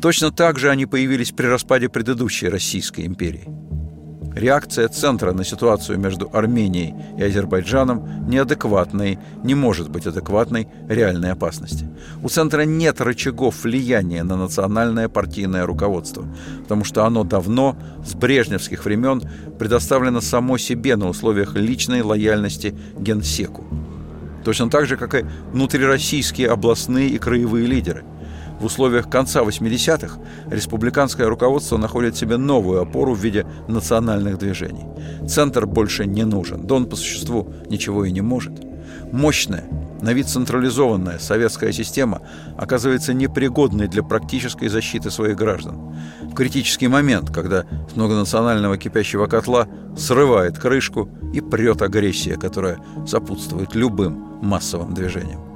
Точно 0.00 0.30
так 0.30 0.58
же 0.58 0.70
они 0.70 0.86
появились 0.86 1.32
при 1.32 1.46
распаде 1.46 1.88
предыдущей 1.88 2.48
Российской 2.48 3.06
империи– 3.06 3.44
Реакция 4.34 4.88
Центра 4.88 5.32
на 5.32 5.44
ситуацию 5.44 5.98
между 5.98 6.28
Арменией 6.32 6.94
и 7.16 7.22
Азербайджаном 7.22 8.28
неадекватной, 8.28 9.18
не 9.44 9.54
может 9.54 9.90
быть 9.90 10.06
адекватной 10.06 10.66
реальной 10.88 11.30
опасности. 11.30 11.88
У 12.22 12.28
Центра 12.28 12.62
нет 12.62 13.00
рычагов 13.00 13.62
влияния 13.62 14.24
на 14.24 14.36
национальное 14.36 15.08
партийное 15.08 15.66
руководство, 15.66 16.26
потому 16.62 16.82
что 16.82 17.04
оно 17.04 17.22
давно, 17.22 17.76
с 18.04 18.14
брежневских 18.14 18.84
времен, 18.84 19.22
предоставлено 19.58 20.20
само 20.20 20.58
себе 20.58 20.96
на 20.96 21.08
условиях 21.08 21.54
личной 21.54 22.02
лояльности 22.02 22.76
генсеку. 22.98 23.64
Точно 24.44 24.68
так 24.68 24.86
же, 24.86 24.96
как 24.96 25.14
и 25.14 25.24
внутрироссийские 25.52 26.48
областные 26.48 27.08
и 27.08 27.18
краевые 27.18 27.66
лидеры– 27.66 28.04
в 28.64 28.66
условиях 28.66 29.10
конца 29.10 29.42
80-х 29.42 30.18
республиканское 30.50 31.28
руководство 31.28 31.76
находит 31.76 32.16
себе 32.16 32.38
новую 32.38 32.80
опору 32.80 33.12
в 33.12 33.18
виде 33.18 33.44
национальных 33.68 34.38
движений. 34.38 34.86
Центр 35.28 35.66
больше 35.66 36.06
не 36.06 36.24
нужен, 36.24 36.66
да 36.66 36.76
он 36.76 36.86
по 36.86 36.96
существу 36.96 37.52
ничего 37.68 38.06
и 38.06 38.10
не 38.10 38.22
может. 38.22 38.52
Мощная, 39.12 39.64
на 40.00 40.14
вид 40.14 40.28
централизованная 40.28 41.18
советская 41.18 41.72
система 41.72 42.22
оказывается 42.56 43.12
непригодной 43.12 43.86
для 43.86 44.02
практической 44.02 44.68
защиты 44.68 45.10
своих 45.10 45.36
граждан. 45.36 45.94
Критический 46.34 46.88
момент, 46.88 47.30
когда 47.30 47.66
с 47.92 47.96
многонационального 47.96 48.78
кипящего 48.78 49.26
котла 49.26 49.68
срывает 49.94 50.58
крышку 50.58 51.10
и 51.34 51.42
прет 51.42 51.82
агрессия, 51.82 52.38
которая 52.38 52.78
сопутствует 53.06 53.74
любым 53.74 54.40
массовым 54.40 54.94
движениям. 54.94 55.53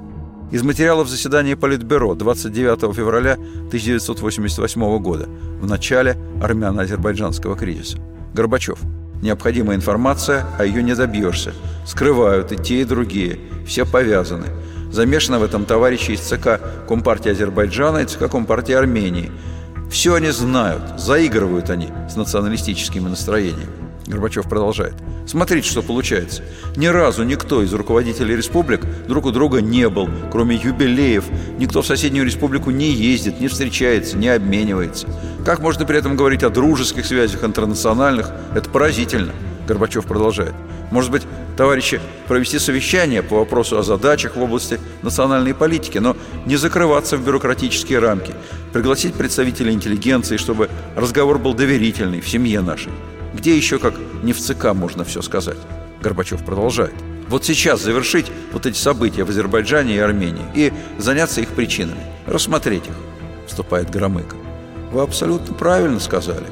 Из 0.50 0.62
материалов 0.62 1.10
заседания 1.10 1.56
Политбюро 1.56 2.14
29 2.14 2.96
февраля 2.96 3.34
1988 3.34 4.98
года, 4.98 5.28
в 5.60 5.66
начале 5.66 6.16
армяно-азербайджанского 6.40 7.54
кризиса. 7.54 7.98
Горбачев. 8.32 8.78
Необходимая 9.20 9.76
информация, 9.76 10.46
а 10.58 10.64
ее 10.64 10.82
не 10.82 10.94
добьешься. 10.94 11.52
Скрывают 11.84 12.50
и 12.52 12.56
те, 12.56 12.80
и 12.80 12.84
другие. 12.84 13.38
Все 13.66 13.84
повязаны. 13.84 14.46
Замешаны 14.90 15.38
в 15.38 15.42
этом 15.42 15.66
товарищи 15.66 16.12
из 16.12 16.20
ЦК 16.20 16.58
Компартии 16.88 17.32
Азербайджана 17.32 17.98
и 17.98 18.06
ЦК 18.06 18.30
Компартии 18.30 18.72
Армении. 18.72 19.30
Все 19.90 20.14
они 20.14 20.30
знают, 20.30 20.98
заигрывают 20.98 21.68
они 21.68 21.90
с 22.08 22.16
националистическими 22.16 23.06
настроениями. 23.06 23.87
Горбачев 24.08 24.48
продолжает. 24.48 24.94
Смотрите, 25.26 25.68
что 25.68 25.82
получается. 25.82 26.42
Ни 26.76 26.86
разу 26.86 27.24
никто 27.24 27.62
из 27.62 27.72
руководителей 27.74 28.34
республик 28.34 28.80
друг 29.06 29.26
у 29.26 29.30
друга 29.30 29.60
не 29.60 29.88
был, 29.88 30.08
кроме 30.32 30.56
юбилеев. 30.56 31.24
Никто 31.58 31.82
в 31.82 31.86
соседнюю 31.86 32.24
республику 32.24 32.70
не 32.70 32.90
ездит, 32.90 33.38
не 33.38 33.48
встречается, 33.48 34.16
не 34.16 34.28
обменивается. 34.28 35.06
Как 35.44 35.60
можно 35.60 35.84
при 35.84 35.98
этом 35.98 36.16
говорить 36.16 36.42
о 36.42 36.50
дружеских 36.50 37.04
связях 37.04 37.44
интернациональных? 37.44 38.30
Это 38.54 38.70
поразительно. 38.70 39.32
Горбачев 39.66 40.06
продолжает. 40.06 40.54
Может 40.90 41.10
быть, 41.10 41.22
товарищи, 41.58 42.00
провести 42.26 42.58
совещание 42.58 43.22
по 43.22 43.36
вопросу 43.36 43.78
о 43.78 43.82
задачах 43.82 44.36
в 44.36 44.42
области 44.42 44.80
национальной 45.02 45.52
политики, 45.52 45.98
но 45.98 46.16
не 46.46 46.56
закрываться 46.56 47.18
в 47.18 47.24
бюрократические 47.24 47.98
рамки, 47.98 48.34
пригласить 48.72 49.12
представителей 49.12 49.74
интеллигенции, 49.74 50.38
чтобы 50.38 50.70
разговор 50.96 51.38
был 51.38 51.52
доверительный 51.52 52.22
в 52.22 52.28
семье 52.28 52.62
нашей. 52.62 52.92
Где 53.38 53.56
еще, 53.56 53.78
как 53.78 53.94
не 54.24 54.32
в 54.32 54.40
ЦК, 54.40 54.74
можно 54.74 55.04
все 55.04 55.22
сказать? 55.22 55.58
Горбачев 56.02 56.44
продолжает. 56.44 56.94
Вот 57.28 57.44
сейчас 57.44 57.80
завершить 57.80 58.26
вот 58.52 58.66
эти 58.66 58.76
события 58.76 59.22
в 59.22 59.30
Азербайджане 59.30 59.94
и 59.94 59.98
Армении 59.98 60.44
и 60.56 60.72
заняться 60.98 61.40
их 61.40 61.50
причинами, 61.50 62.00
рассмотреть 62.26 62.88
их, 62.88 62.94
вступает 63.46 63.90
Громыко. 63.90 64.34
Вы 64.90 65.02
абсолютно 65.02 65.54
правильно 65.54 66.00
сказали. 66.00 66.46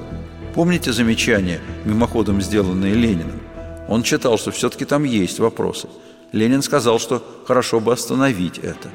Помните 0.55 0.93
замечание, 0.93 1.61
мимоходом 1.85 2.41
сделанное 2.41 2.93
Лениным? 2.93 3.41
Он 3.89 4.05
читал, 4.05 4.39
что 4.39 4.53
все-таки 4.53 4.85
там 4.85 5.03
есть 5.03 5.41
вопросы. 5.41 5.89
Ленин 6.31 6.63
сказал, 6.63 7.01
что 7.01 7.21
хорошо 7.49 7.81
бы 7.81 7.93
остановить 7.93 8.59
это. 8.59 8.91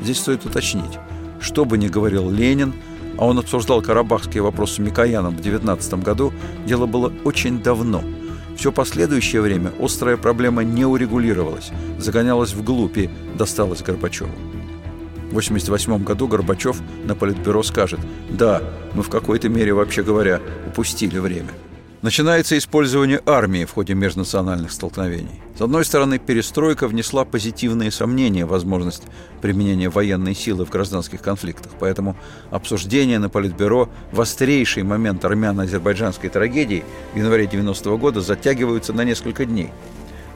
Здесь 0.00 0.20
стоит 0.20 0.46
уточнить. 0.46 0.98
Что 1.38 1.66
бы 1.66 1.76
ни 1.76 1.88
говорил 1.88 2.30
Ленин, 2.30 2.72
а 3.18 3.26
он 3.26 3.38
обсуждал 3.38 3.82
карабахские 3.82 4.42
вопросы 4.42 4.82
Микояном 4.82 5.36
в 5.36 5.40
19 5.40 5.94
году, 6.02 6.32
дело 6.66 6.86
было 6.86 7.12
очень 7.24 7.62
давно. 7.62 8.02
Все 8.56 8.72
последующее 8.72 9.42
время 9.42 9.72
острая 9.80 10.16
проблема 10.16 10.64
не 10.64 10.84
урегулировалась, 10.84 11.70
загонялась 11.98 12.54
вглубь 12.54 12.96
и 12.96 13.10
досталась 13.36 13.82
Горбачеву. 13.82 14.30
В 15.26 15.36
1988 15.36 16.04
году 16.04 16.28
Горбачев 16.28 16.80
на 17.04 17.14
Политбюро 17.14 17.62
скажет 17.62 18.00
«Да, 18.30 18.62
мы 18.94 19.02
в 19.02 19.10
какой-то 19.10 19.48
мере, 19.48 19.74
вообще 19.74 20.02
говоря, 20.02 20.40
упустили 20.66 21.18
время». 21.18 21.50
Начинается 22.02 22.58
использование 22.58 23.22
армии 23.24 23.64
в 23.64 23.72
ходе 23.72 23.94
межнациональных 23.94 24.70
столкновений. 24.70 25.40
С 25.56 25.62
одной 25.62 25.82
стороны, 25.82 26.18
перестройка 26.18 26.88
внесла 26.88 27.24
позитивные 27.24 27.90
сомнения 27.90 28.44
в 28.44 28.50
возможность 28.50 29.04
применения 29.40 29.88
военной 29.88 30.34
силы 30.34 30.66
в 30.66 30.70
гражданских 30.70 31.22
конфликтах, 31.22 31.72
поэтому 31.80 32.14
обсуждение 32.50 33.18
на 33.18 33.30
Политбюро 33.30 33.88
в 34.12 34.20
острейший 34.20 34.82
момент 34.82 35.24
армяно-азербайджанской 35.24 36.28
трагедии 36.28 36.84
в 37.14 37.16
январе 37.16 37.46
90 37.46 37.88
-го 37.88 37.96
года 37.96 38.20
затягиваются 38.20 38.92
на 38.92 39.02
несколько 39.02 39.46
дней. 39.46 39.70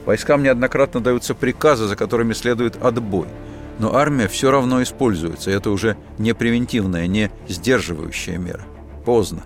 Войскам 0.05 0.41
неоднократно 0.41 0.99
даются 0.99 1.35
приказы, 1.35 1.85
за 1.85 1.95
которыми 1.95 2.33
следует 2.33 2.83
отбой. 2.83 3.27
Но 3.77 3.95
армия 3.95 4.27
все 4.27 4.49
равно 4.49 4.81
используется, 4.81 5.51
это 5.51 5.69
уже 5.69 5.95
не 6.17 6.33
превентивная, 6.33 7.05
не 7.05 7.29
сдерживающая 7.47 8.39
мера. 8.39 8.65
Поздно 9.05 9.43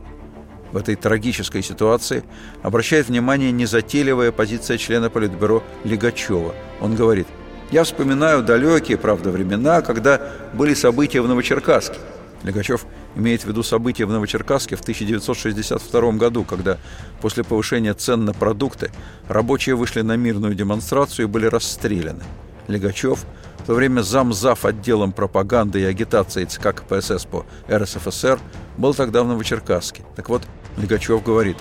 в 0.76 0.78
этой 0.78 0.96
трагической 0.96 1.64
ситуации 1.64 2.26
обращает 2.62 3.08
внимание 3.08 3.54
незатейливая 3.54 4.34
позиция 4.34 4.78
члена 4.78 5.10
Политбюро 5.10 5.64
Лигачева. 5.86 6.54
Он 6.82 6.96
говорит, 6.96 7.28
«Я 7.72 7.86
вспоминаю 7.86 8.44
далекие, 8.44 8.98
правда, 8.98 9.32
времена, 9.32 9.82
когда 9.82 10.20
были 10.52 10.74
события 10.74 11.22
в 11.22 11.30
Новочеркасске». 11.30 11.98
Лигачев 12.44 12.86
имеет 13.16 13.44
в 13.44 13.46
виду 13.46 13.64
события 13.64 14.06
в 14.06 14.12
Новочеркасске 14.12 14.76
в 14.76 14.82
1962 14.82 16.12
году, 16.12 16.44
когда 16.44 16.78
после 17.22 17.46
повышения 17.46 17.94
цен 17.94 18.26
на 18.26 18.34
продукты 18.34 18.92
рабочие 19.30 19.76
вышли 19.76 20.02
на 20.02 20.18
мирную 20.18 20.56
демонстрацию 20.56 21.28
и 21.28 21.30
были 21.30 21.46
расстреляны. 21.46 22.24
Лигачев, 22.68 23.20
в 23.60 23.68
то 23.68 23.76
время 23.76 24.02
замзав 24.02 24.66
отделом 24.66 25.14
пропаганды 25.14 25.80
и 25.80 25.86
агитации 25.86 26.44
ЦК 26.44 26.76
КПСС 26.76 27.24
по 27.24 27.46
РСФСР, 27.72 28.40
был 28.78 28.94
тогда 28.94 29.24
в 29.24 29.28
Новочеркасске. 29.28 30.04
Так 30.18 30.28
вот, 30.28 30.44
Легачев 30.78 31.24
говорит, 31.24 31.58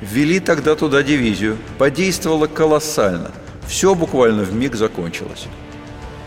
ввели 0.00 0.40
тогда 0.40 0.74
туда 0.74 1.02
дивизию, 1.02 1.58
подействовало 1.78 2.46
колоссально. 2.46 3.30
Все 3.66 3.94
буквально 3.94 4.42
в 4.44 4.54
миг 4.54 4.74
закончилось. 4.74 5.46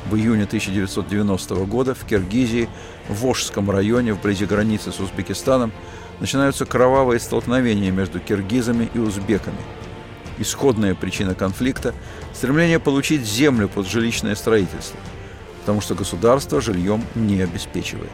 В 0.10 0.16
июне 0.16 0.44
1990 0.44 1.56
года 1.66 1.94
в 1.94 2.06
Киргизии, 2.06 2.70
в 3.10 3.22
Вошском 3.22 3.70
районе, 3.70 4.14
вблизи 4.14 4.46
границы 4.46 4.92
с 4.92 5.00
Узбекистаном, 5.00 5.72
начинаются 6.20 6.66
кровавые 6.66 7.20
столкновения 7.20 7.92
между 7.92 8.20
киргизами 8.20 8.90
и 8.94 9.00
узбеками. 9.00 9.58
Исходная 10.40 10.96
причина 10.96 11.36
конфликта– 11.36 11.94
стремление 12.34 12.80
получить 12.80 13.26
землю 13.26 13.68
под 13.68 13.88
жилищное 13.88 14.36
строительство, 14.36 15.00
потому 15.62 15.82
что 15.82 15.96
государство 15.96 16.62
жильем 16.62 17.04
не 17.16 17.42
обеспечивает. 17.42 18.12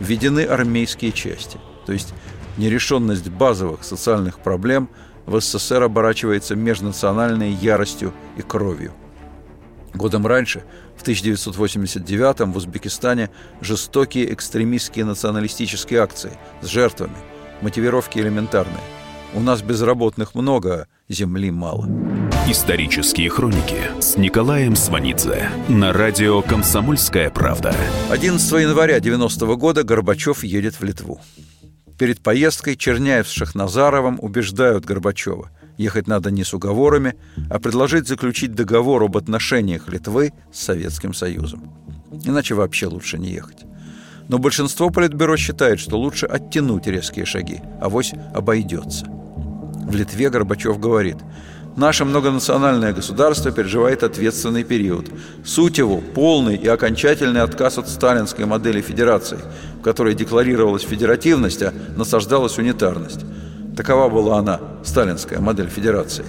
Введены 0.00 0.44
армейские 0.44 1.12
части, 1.12 1.58
то 1.88 1.94
есть 1.94 2.12
нерешенность 2.58 3.30
базовых 3.30 3.82
социальных 3.82 4.40
проблем 4.40 4.90
в 5.24 5.40
СССР 5.40 5.84
оборачивается 5.84 6.54
межнациональной 6.54 7.50
яростью 7.50 8.12
и 8.36 8.42
кровью. 8.42 8.92
Годом 9.94 10.26
раньше, 10.26 10.64
в 10.98 11.00
1989 11.00 12.40
в 12.40 12.56
Узбекистане 12.58 13.30
жестокие 13.62 14.34
экстремистские 14.34 15.06
националистические 15.06 16.00
акции 16.00 16.32
с 16.60 16.66
жертвами. 16.66 17.16
Мотивировки 17.62 18.18
элементарные. 18.18 18.84
У 19.32 19.40
нас 19.40 19.62
безработных 19.62 20.34
много, 20.34 20.88
земли 21.08 21.50
мало. 21.50 21.88
Исторические 22.46 23.30
хроники 23.30 23.80
с 23.98 24.18
Николаем 24.18 24.76
Сванидзе 24.76 25.48
на 25.68 25.94
радио 25.94 26.42
«Комсомольская 26.42 27.30
правда». 27.30 27.74
11 28.10 28.52
января 28.60 29.00
90 29.00 29.46
года 29.56 29.84
Горбачев 29.84 30.44
едет 30.44 30.78
в 30.78 30.84
Литву. 30.84 31.18
Перед 31.98 32.20
поездкой 32.20 32.76
Черняев 32.76 33.28
с 33.28 33.32
Шахназаровым 33.32 34.18
убеждают 34.22 34.84
Горбачева. 34.84 35.50
Ехать 35.76 36.06
надо 36.06 36.30
не 36.30 36.44
с 36.44 36.54
уговорами, 36.54 37.16
а 37.50 37.58
предложить 37.58 38.06
заключить 38.06 38.54
договор 38.54 39.02
об 39.02 39.16
отношениях 39.16 39.88
Литвы 39.88 40.32
с 40.52 40.60
Советским 40.60 41.12
Союзом. 41.12 41.72
Иначе 42.24 42.54
вообще 42.54 42.86
лучше 42.86 43.18
не 43.18 43.30
ехать. 43.30 43.64
Но 44.28 44.38
большинство 44.38 44.90
политбюро 44.90 45.36
считает, 45.36 45.80
что 45.80 45.98
лучше 45.98 46.26
оттянуть 46.26 46.86
резкие 46.86 47.24
шаги, 47.24 47.60
а 47.80 47.88
вось 47.88 48.12
обойдется. 48.32 49.06
В 49.06 49.94
Литве 49.94 50.30
Горбачев 50.30 50.78
говорит– 50.78 51.16
Наше 51.76 52.04
многонациональное 52.04 52.92
государство 52.92 53.52
переживает 53.52 54.02
ответственный 54.02 54.64
период. 54.64 55.06
Суть 55.44 55.78
его– 55.78 56.00
полный 56.14 56.56
и 56.56 56.66
окончательный 56.66 57.42
отказ 57.42 57.78
от 57.78 57.88
сталинской 57.88 58.46
модели 58.46 58.80
федерации, 58.80 59.38
в 59.78 59.82
которой 59.82 60.14
декларировалась 60.14 60.82
федеративность, 60.82 61.62
а 61.62 61.72
насаждалась 61.96 62.58
унитарность. 62.58 63.20
Такова 63.76 64.08
была 64.08 64.38
она, 64.38 64.60
сталинская 64.84 65.38
модель 65.38 65.68
федерации, 65.68 66.24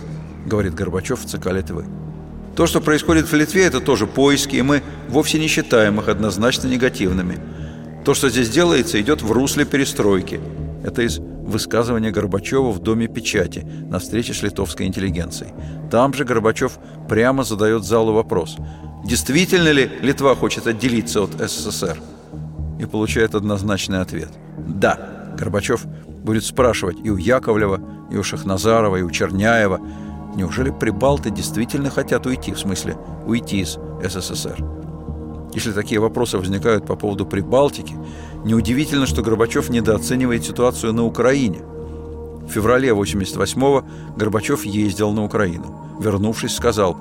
говорит 0.45 0.75
Горбачев 0.75 1.19
в 1.19 1.25
ЦК 1.25 1.47
Литвы. 1.47 1.85
То, 2.55 2.67
что 2.67 2.81
происходит 2.81 3.31
в 3.31 3.33
Литве, 3.33 3.63
это 3.63 3.79
тоже 3.79 4.05
поиски, 4.05 4.57
и 4.57 4.61
мы 4.61 4.83
вовсе 5.07 5.39
не 5.39 5.47
считаем 5.47 5.99
их 5.99 6.09
однозначно 6.09 6.67
негативными. 6.67 7.39
То, 8.05 8.13
что 8.13 8.29
здесь 8.29 8.49
делается, 8.49 8.99
идет 9.01 9.21
в 9.21 9.31
русле 9.31 9.65
перестройки. 9.65 10.39
Это 10.83 11.01
из 11.01 11.19
высказывания 11.49 12.11
Горбачева 12.11 12.71
в 12.71 12.79
Доме 12.79 13.07
печати 13.07 13.65
на 13.89 13.99
встрече 13.99 14.33
с 14.33 14.43
литовской 14.43 14.85
интеллигенцией. 14.85 15.51
Там 15.91 16.13
же 16.13 16.23
Горбачев 16.23 16.79
прямо 17.07 17.43
задает 17.43 17.83
залу 17.83 18.13
вопрос, 18.13 18.57
действительно 19.03 19.71
ли 19.71 19.89
Литва 20.01 20.35
хочет 20.35 20.67
отделиться 20.67 21.23
от 21.23 21.31
СССР? 21.31 21.99
И 22.79 22.85
получает 22.85 23.35
однозначный 23.35 23.99
ответ. 23.99 24.29
Да. 24.57 25.33
Горбачев 25.37 25.85
будет 26.23 26.45
спрашивать 26.45 26.97
и 27.03 27.09
у 27.09 27.17
Яковлева, 27.17 27.81
и 28.11 28.17
у 28.17 28.23
Шахназарова, 28.23 28.97
и 28.97 29.01
у 29.01 29.11
Черняева, 29.11 29.79
неужели 30.35 30.69
прибалты 30.71 31.29
действительно 31.29 31.89
хотят 31.89 32.25
уйти, 32.25 32.53
в 32.53 32.59
смысле 32.59 32.97
уйти 33.25 33.61
из 33.61 33.77
СССР? 34.03 34.57
Если 35.53 35.71
такие 35.71 35.99
вопросы 35.99 36.37
возникают 36.37 36.85
по 36.85 36.95
поводу 36.95 37.25
Прибалтики, 37.25 37.95
неудивительно, 38.43 39.05
что 39.05 39.21
Горбачев 39.21 39.69
недооценивает 39.69 40.45
ситуацию 40.45 40.93
на 40.93 41.05
Украине. 41.05 41.59
В 42.47 42.51
феврале 42.51 42.89
88-го 42.89 43.83
Горбачев 44.15 44.65
ездил 44.65 45.11
на 45.11 45.23
Украину. 45.23 45.75
Вернувшись, 45.99 46.55
сказал, 46.55 46.97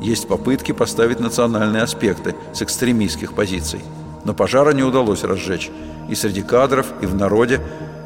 есть 0.00 0.28
попытки 0.28 0.72
поставить 0.72 1.20
национальные 1.20 1.82
аспекты 1.82 2.34
с 2.52 2.62
экстремистских 2.62 3.32
позиций. 3.34 3.80
Но 4.24 4.34
пожара 4.34 4.72
не 4.72 4.82
удалось 4.82 5.24
разжечь. 5.24 5.70
И 6.08 6.14
среди 6.14 6.42
кадров, 6.42 6.86
и 7.00 7.06
в 7.06 7.14
народе 7.14 7.60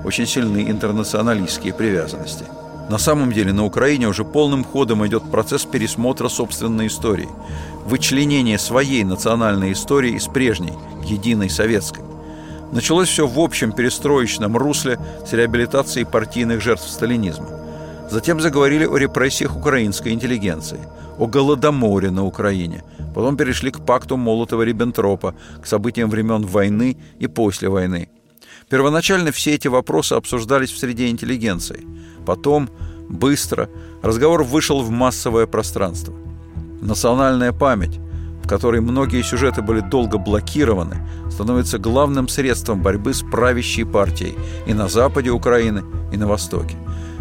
очень 0.04 0.26
сильны 0.26 0.70
интернационалистские 0.70 1.74
привязанности. 1.74 2.44
На 2.88 2.98
самом 2.98 3.32
деле 3.32 3.52
на 3.52 3.64
Украине 3.64 4.08
уже 4.08 4.24
полным 4.24 4.64
ходом 4.64 5.06
идет 5.06 5.30
процесс 5.30 5.64
пересмотра 5.64 6.28
собственной 6.28 6.88
истории– 6.88 7.28
вычленение 7.86 8.58
своей 8.58 9.04
национальной 9.04 9.72
истории 9.72 10.16
из 10.16 10.26
прежней, 10.26 10.72
единой 11.04 11.50
советской. 11.50 12.09
Началось 12.72 13.08
все 13.08 13.26
в 13.26 13.38
общем 13.38 13.72
перестроечном 13.72 14.56
русле 14.56 14.98
с 15.26 15.32
реабилитацией 15.32 16.06
партийных 16.06 16.60
жертв 16.60 16.88
сталинизма. 16.88 17.48
Затем 18.10 18.40
заговорили 18.40 18.86
о 18.86 18.96
репрессиях 18.96 19.56
украинской 19.56 20.12
интеллигенции, 20.12 20.80
о 21.18 21.26
голодоморе 21.26 22.10
на 22.10 22.24
Украине. 22.24 22.82
Потом 23.14 23.36
перешли 23.36 23.70
к 23.70 23.84
пакту 23.84 24.16
Молотова-Риббентропа, 24.16 25.34
к 25.62 25.66
событиям 25.66 26.10
времен 26.10 26.46
войны 26.46 26.96
и 27.18 27.26
после 27.26 27.68
войны. 27.68 28.08
Первоначально 28.68 29.32
все 29.32 29.54
эти 29.54 29.68
вопросы 29.68 30.14
обсуждались 30.14 30.70
в 30.70 30.78
среде 30.78 31.08
интеллигенции. 31.08 31.86
Потом 32.24 32.68
Быстро 33.10 33.68
разговор 34.02 34.44
вышел 34.44 34.82
в 34.82 34.90
массовое 34.90 35.48
пространство. 35.48 36.14
Национальная 36.80 37.52
память, 37.52 37.98
которой 38.50 38.80
многие 38.80 39.22
сюжеты 39.22 39.62
были 39.62 39.78
долго 39.78 40.18
блокированы, 40.18 40.96
становится 41.30 41.78
главным 41.78 42.26
средством 42.26 42.82
борьбы 42.82 43.14
с 43.14 43.22
правящей 43.22 43.86
партией 43.86 44.36
и 44.66 44.74
на 44.74 44.88
западе 44.88 45.30
Украины, 45.30 45.84
и 46.12 46.16
на 46.16 46.26
востоке. 46.26 46.76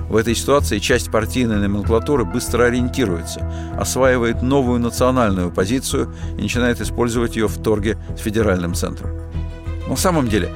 В 0.09 0.15
этой 0.15 0.33
ситуации 0.33 0.79
часть 0.79 1.11
партийной 1.11 1.57
номенклатуры 1.57 2.25
быстро 2.25 2.63
ориентируется, 2.63 3.47
осваивает 3.77 4.41
новую 4.41 4.79
национальную 4.79 5.51
позицию 5.51 6.11
и 6.39 6.41
начинает 6.41 6.81
использовать 6.81 7.35
ее 7.35 7.47
в 7.47 7.61
торге 7.61 7.99
с 8.17 8.21
федеральным 8.21 8.73
центром. 8.73 9.11
На 9.87 9.95
самом 9.97 10.29
деле, 10.29 10.49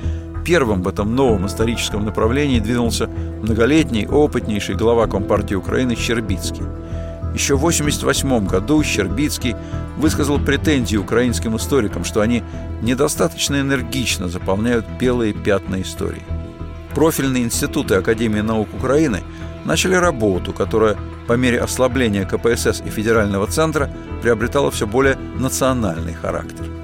первым 0.43 0.81
в 0.81 0.87
этом 0.87 1.15
новом 1.15 1.45
историческом 1.45 2.03
направлении 2.03 2.59
двинулся 2.59 3.07
многолетний, 3.43 4.07
опытнейший 4.07 4.73
глава 4.73 5.05
Компартии 5.05 5.53
Украины 5.53 5.95
Щербицкий. 5.95 6.63
Еще 7.33 7.55
в 7.55 7.65
1988 7.65 8.47
году 8.47 8.83
Щербицкий 8.83 9.55
высказал 9.97 10.39
претензии 10.39 10.97
украинским 10.97 11.57
историкам, 11.57 12.03
что 12.03 12.21
они 12.21 12.43
недостаточно 12.81 13.59
энергично 13.59 14.27
заполняют 14.27 14.85
белые 14.99 15.33
пятна 15.33 15.81
истории. 15.81 16.21
Профильные 16.93 17.43
институты 17.43 17.95
Академии 17.95 18.41
наук 18.41 18.69
Украины 18.73 19.21
начали 19.65 19.95
работу, 19.95 20.53
которая 20.53 20.95
по 21.27 21.33
мере 21.33 21.59
ослабления 21.59 22.25
КПСС 22.25 22.81
и 22.85 22.89
федерального 22.89 23.47
центра 23.47 23.89
приобретала 24.21 24.69
все 24.69 24.85
более 24.85 25.15
национальный 25.15 26.13
характер– 26.13 26.65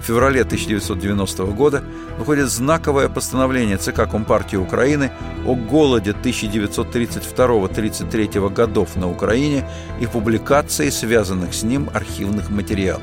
в 0.00 0.04
феврале 0.04 0.42
1990 0.42 1.44
года 1.46 1.82
выходит 2.18 2.48
знаковое 2.48 3.08
постановление 3.08 3.76
ЦК 3.76 4.08
Компартии 4.10 4.56
Украины 4.56 5.12
о 5.46 5.54
голоде 5.54 6.10
1932-33 6.12 8.50
годов 8.50 8.96
на 8.96 9.08
Украине 9.10 9.64
и 10.00 10.06
публикации 10.06 10.90
связанных 10.90 11.54
с 11.54 11.62
ним 11.62 11.88
архивных 11.92 12.50
материалов. 12.50 13.02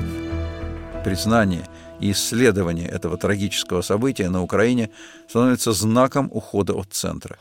Признание 1.04 1.64
и 2.00 2.12
исследование 2.12 2.88
этого 2.88 3.18
трагического 3.18 3.82
события 3.82 4.30
на 4.30 4.44
Украине 4.44 4.92
становится 5.28 5.72
знаком 5.72 6.30
ухода 6.32 6.74
от 6.74 6.90
центра. 6.92 7.38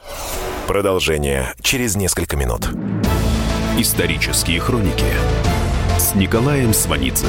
Продолжение 0.67 1.53
через 1.61 1.97
несколько 1.97 2.37
минут. 2.37 2.69
Исторические 3.79 4.61
хроники 4.61 5.05
с 5.99 6.15
Николаем 6.15 6.73
Сванидзе 6.73 7.27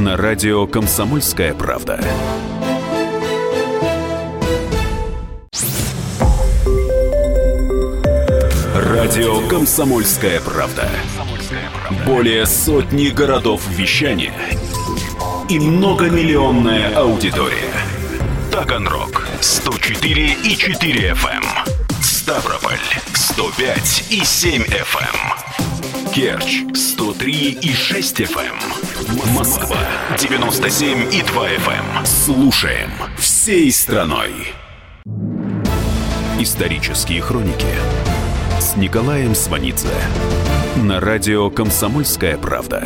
на 0.00 0.16
радио 0.16 0.66
«Комсомольская 0.66 1.54
правда». 1.54 2.00
Радио 8.74 9.46
«Комсомольская 9.48 10.40
правда». 10.40 10.88
Более 12.06 12.46
сотни 12.46 13.08
городов 13.08 13.62
вещания 13.68 14.34
и 15.48 15.58
многомиллионная 15.58 16.96
аудитория. 16.96 17.72
Таганрог 18.50 19.28
104 19.40 20.36
и 20.44 20.56
4 20.56 21.10
FM. 21.10 21.44
Эм. 21.44 22.02
Ставрополь 22.02 22.80
105 23.14 24.04
и 24.10 24.24
7 24.24 24.62
FM. 24.64 26.12
Керчь 26.14 26.62
103 26.74 27.58
и 27.60 27.72
6 27.72 28.20
FM. 28.20 28.83
Москва 29.34 29.76
97 30.18 31.12
и 31.12 31.22
2 31.22 31.48
FM. 31.48 31.98
Эм. 31.98 32.06
Слушаем 32.06 32.90
всей 33.18 33.72
страной. 33.72 34.30
Исторические 36.38 37.20
хроники 37.20 37.66
с 38.60 38.76
Николаем 38.76 39.34
Сванидзе 39.34 39.88
на 40.76 41.00
радио 41.00 41.50
«Комсомольская 41.50 42.38
правда». 42.38 42.84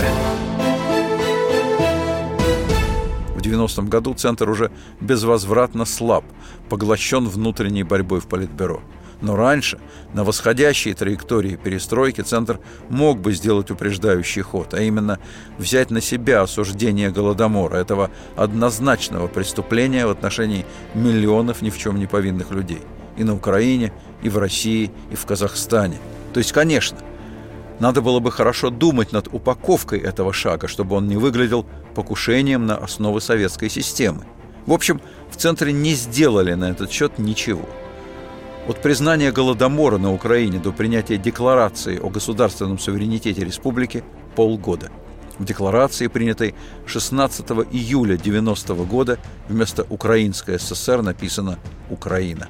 В 3.34 3.40
90-м 3.40 3.88
году 3.88 4.14
Центр 4.14 4.48
уже 4.48 4.70
безвозвратно 5.00 5.84
слаб, 5.84 6.24
поглощен 6.70 7.28
внутренней 7.28 7.82
борьбой 7.82 8.20
в 8.20 8.28
Политбюро– 8.28 8.80
но 9.20 9.34
раньше, 9.34 9.78
на 10.12 10.24
восходящей 10.24 10.94
траектории 10.94 11.56
перестройки, 11.56 12.20
Центр 12.20 12.60
мог 12.88 13.20
бы 13.20 13.32
сделать 13.32 13.70
упреждающий 13.70 14.42
ход, 14.42 14.74
а 14.74 14.80
именно 14.80 15.18
взять 15.58 15.90
на 15.90 16.00
себя 16.00 16.42
осуждение 16.42 17.10
Голодомора, 17.10 17.76
этого 17.76 18.10
однозначного 18.36 19.26
преступления 19.26 20.06
в 20.06 20.10
отношении 20.10 20.64
миллионов 20.94 21.62
ни 21.62 21.70
в 21.70 21.78
чем 21.78 21.98
не 21.98 22.06
повинных 22.06 22.50
людей. 22.50 22.82
И 23.16 23.24
на 23.24 23.34
Украине, 23.34 23.92
и 24.22 24.28
в 24.28 24.38
России, 24.38 24.92
и 25.10 25.16
в 25.16 25.26
Казахстане. 25.26 25.98
То 26.32 26.38
есть, 26.38 26.52
конечно, 26.52 26.98
надо 27.80 28.00
было 28.00 28.20
бы 28.20 28.30
хорошо 28.30 28.70
думать 28.70 29.10
над 29.10 29.28
упаковкой 29.32 29.98
этого 29.98 30.32
шага, 30.32 30.68
чтобы 30.68 30.94
он 30.94 31.08
не 31.08 31.16
выглядел 31.16 31.66
покушением 31.96 32.66
на 32.66 32.76
основы 32.76 33.20
советской 33.20 33.68
системы. 33.68 34.24
В 34.66 34.72
общем, 34.72 35.00
в 35.30 35.36
Центре 35.36 35.72
не 35.72 35.94
сделали 35.94 36.54
на 36.54 36.70
этот 36.70 36.92
счет 36.92 37.18
ничего– 37.18 37.68
от 38.68 38.82
признания 38.82 39.32
Голодомора 39.32 39.96
на 39.96 40.12
Украине 40.12 40.58
до 40.58 40.72
принятия 40.72 41.16
декларации 41.16 41.98
о 41.98 42.10
государственном 42.10 42.78
суверенитете 42.78 43.42
республики– 43.42 44.04
полгода. 44.36 44.90
В 45.38 45.44
декларации, 45.46 46.06
принятой 46.08 46.54
16 46.84 47.50
июля 47.72 48.18
90 48.18 48.74
года, 48.74 49.18
вместо 49.48 49.86
«Украинская 49.88 50.58
ССР» 50.58 51.00
написано 51.00 51.58
«Украина». 51.88 52.48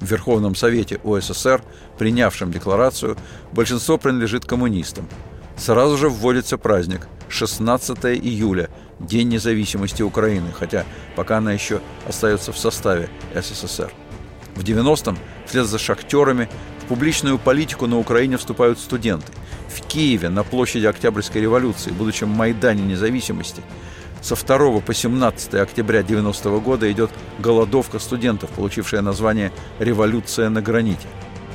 В 0.00 0.10
Верховном 0.10 0.54
Совете 0.54 1.00
ОССР, 1.04 1.62
принявшем 1.98 2.52
декларацию, 2.52 3.16
большинство 3.52 3.96
принадлежит 3.96 4.44
коммунистам. 4.44 5.08
Сразу 5.56 5.96
же 5.96 6.10
вводится 6.10 6.58
праздник– 6.58 7.08
16 7.30 8.04
июля, 8.04 8.68
День 8.98 9.28
независимости 9.28 10.02
Украины, 10.02 10.48
хотя 10.52 10.84
пока 11.16 11.38
она 11.38 11.52
еще 11.52 11.80
остается 12.06 12.52
в 12.52 12.58
составе 12.58 13.08
СССР. 13.34 13.90
В 14.54 14.62
90-м, 14.62 15.16
вслед 15.46 15.66
за 15.66 15.78
шахтерами, 15.78 16.48
в 16.82 16.86
публичную 16.86 17.38
политику 17.38 17.86
на 17.86 17.98
Украине 17.98 18.36
вступают 18.36 18.78
студенты. 18.78 19.32
В 19.68 19.80
Киеве 19.86 20.28
на 20.28 20.42
площади 20.42 20.86
Октябрьской 20.86 21.42
революции, 21.42 21.90
будучи 21.90 22.24
Майдане 22.24 22.82
независимости, 22.82 23.62
со 24.20 24.34
2 24.34 24.80
по 24.80 24.92
17 24.92 25.54
октября 25.54 26.02
90 26.02 26.48
-го 26.48 26.60
года 26.60 26.90
идет 26.90 27.10
голодовка 27.38 27.98
студентов, 27.98 28.50
получившая 28.50 29.00
название 29.00 29.52
«Революция 29.78 30.50
на 30.50 30.60
граните». 30.60 31.08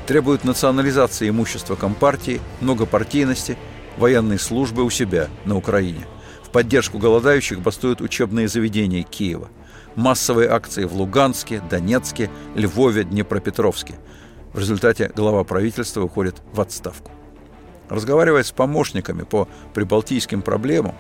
Требуют 0.08 0.44
национализации 0.44 1.30
имущества 1.30 1.76
Компартии, 1.76 2.42
многопартийности, 2.62 3.58
военной 3.98 4.40
службы 4.40 4.84
у 4.84 4.90
себя 4.90 5.28
на 5.46 5.58
Украине. 5.58 6.06
В 6.44 6.50
поддержку 6.50 6.98
голодающих 6.98 7.60
бастуют 7.60 8.02
учебные 8.02 8.48
заведения 8.48 9.04
Киева– 9.04 9.50
массовые 9.96 10.50
акции 10.50 10.86
в 10.86 10.94
Луганске, 10.94 11.62
Донецке, 11.70 12.30
Львове, 12.56 13.04
Днепропетровске. 13.04 13.96
В 14.54 14.60
результате 14.60 15.12
глава 15.16 15.44
правительства 15.44 16.02
уходит 16.02 16.42
в 16.54 16.62
отставку. 16.62 17.12
Разговаривая 17.90 18.44
с 18.44 18.52
помощниками 18.52 19.24
по 19.24 19.48
прибалтийским 19.74 20.42
проблемам, 20.42 20.96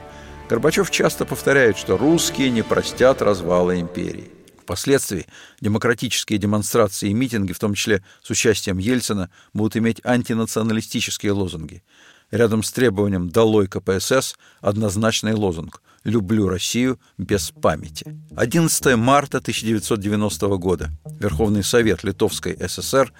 Горбачев 0.49 0.91
часто 0.91 1.25
повторяет, 1.25 1.77
что 1.77 1.97
русские 1.97 2.51
не 2.51 2.61
простят 2.61 3.21
развала 3.21 3.79
империи. 3.79 4.31
Впоследствии 4.61 5.25
демократические 5.61 6.39
демонстрации 6.39 7.09
и 7.09 7.13
митинги, 7.13 7.53
в 7.53 7.59
том 7.59 7.73
числе 7.73 8.03
с 8.23 8.29
участием 8.29 8.77
Ельцина, 8.77 9.29
будут 9.53 9.77
иметь 9.77 10.01
антинационалистические 10.03 11.31
лозунги. 11.31 11.83
Рядом 12.31 12.63
с 12.63 12.71
требованием 12.71 13.29
«Долой 13.29 13.67
КПСС» 13.67 14.35
однозначный 14.61 15.33
лозунг 15.33 15.81
«Люблю 16.03 16.47
Россию 16.47 16.99
без 17.17 17.51
памяти». 17.51 18.17
11 18.35 18.95
марта 18.95 19.37
1990 19.37 20.47
года 20.57 20.89
Верховный 21.19 21.63
Совет 21.63 22.03
Литовской 22.03 22.57
ССР 22.67 23.13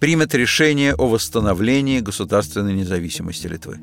примет 0.00 0.34
решение 0.34 0.94
о 0.94 1.06
восстановлении 1.06 2.00
государственной 2.00 2.74
независимости 2.74 3.46
Литвы. 3.46 3.78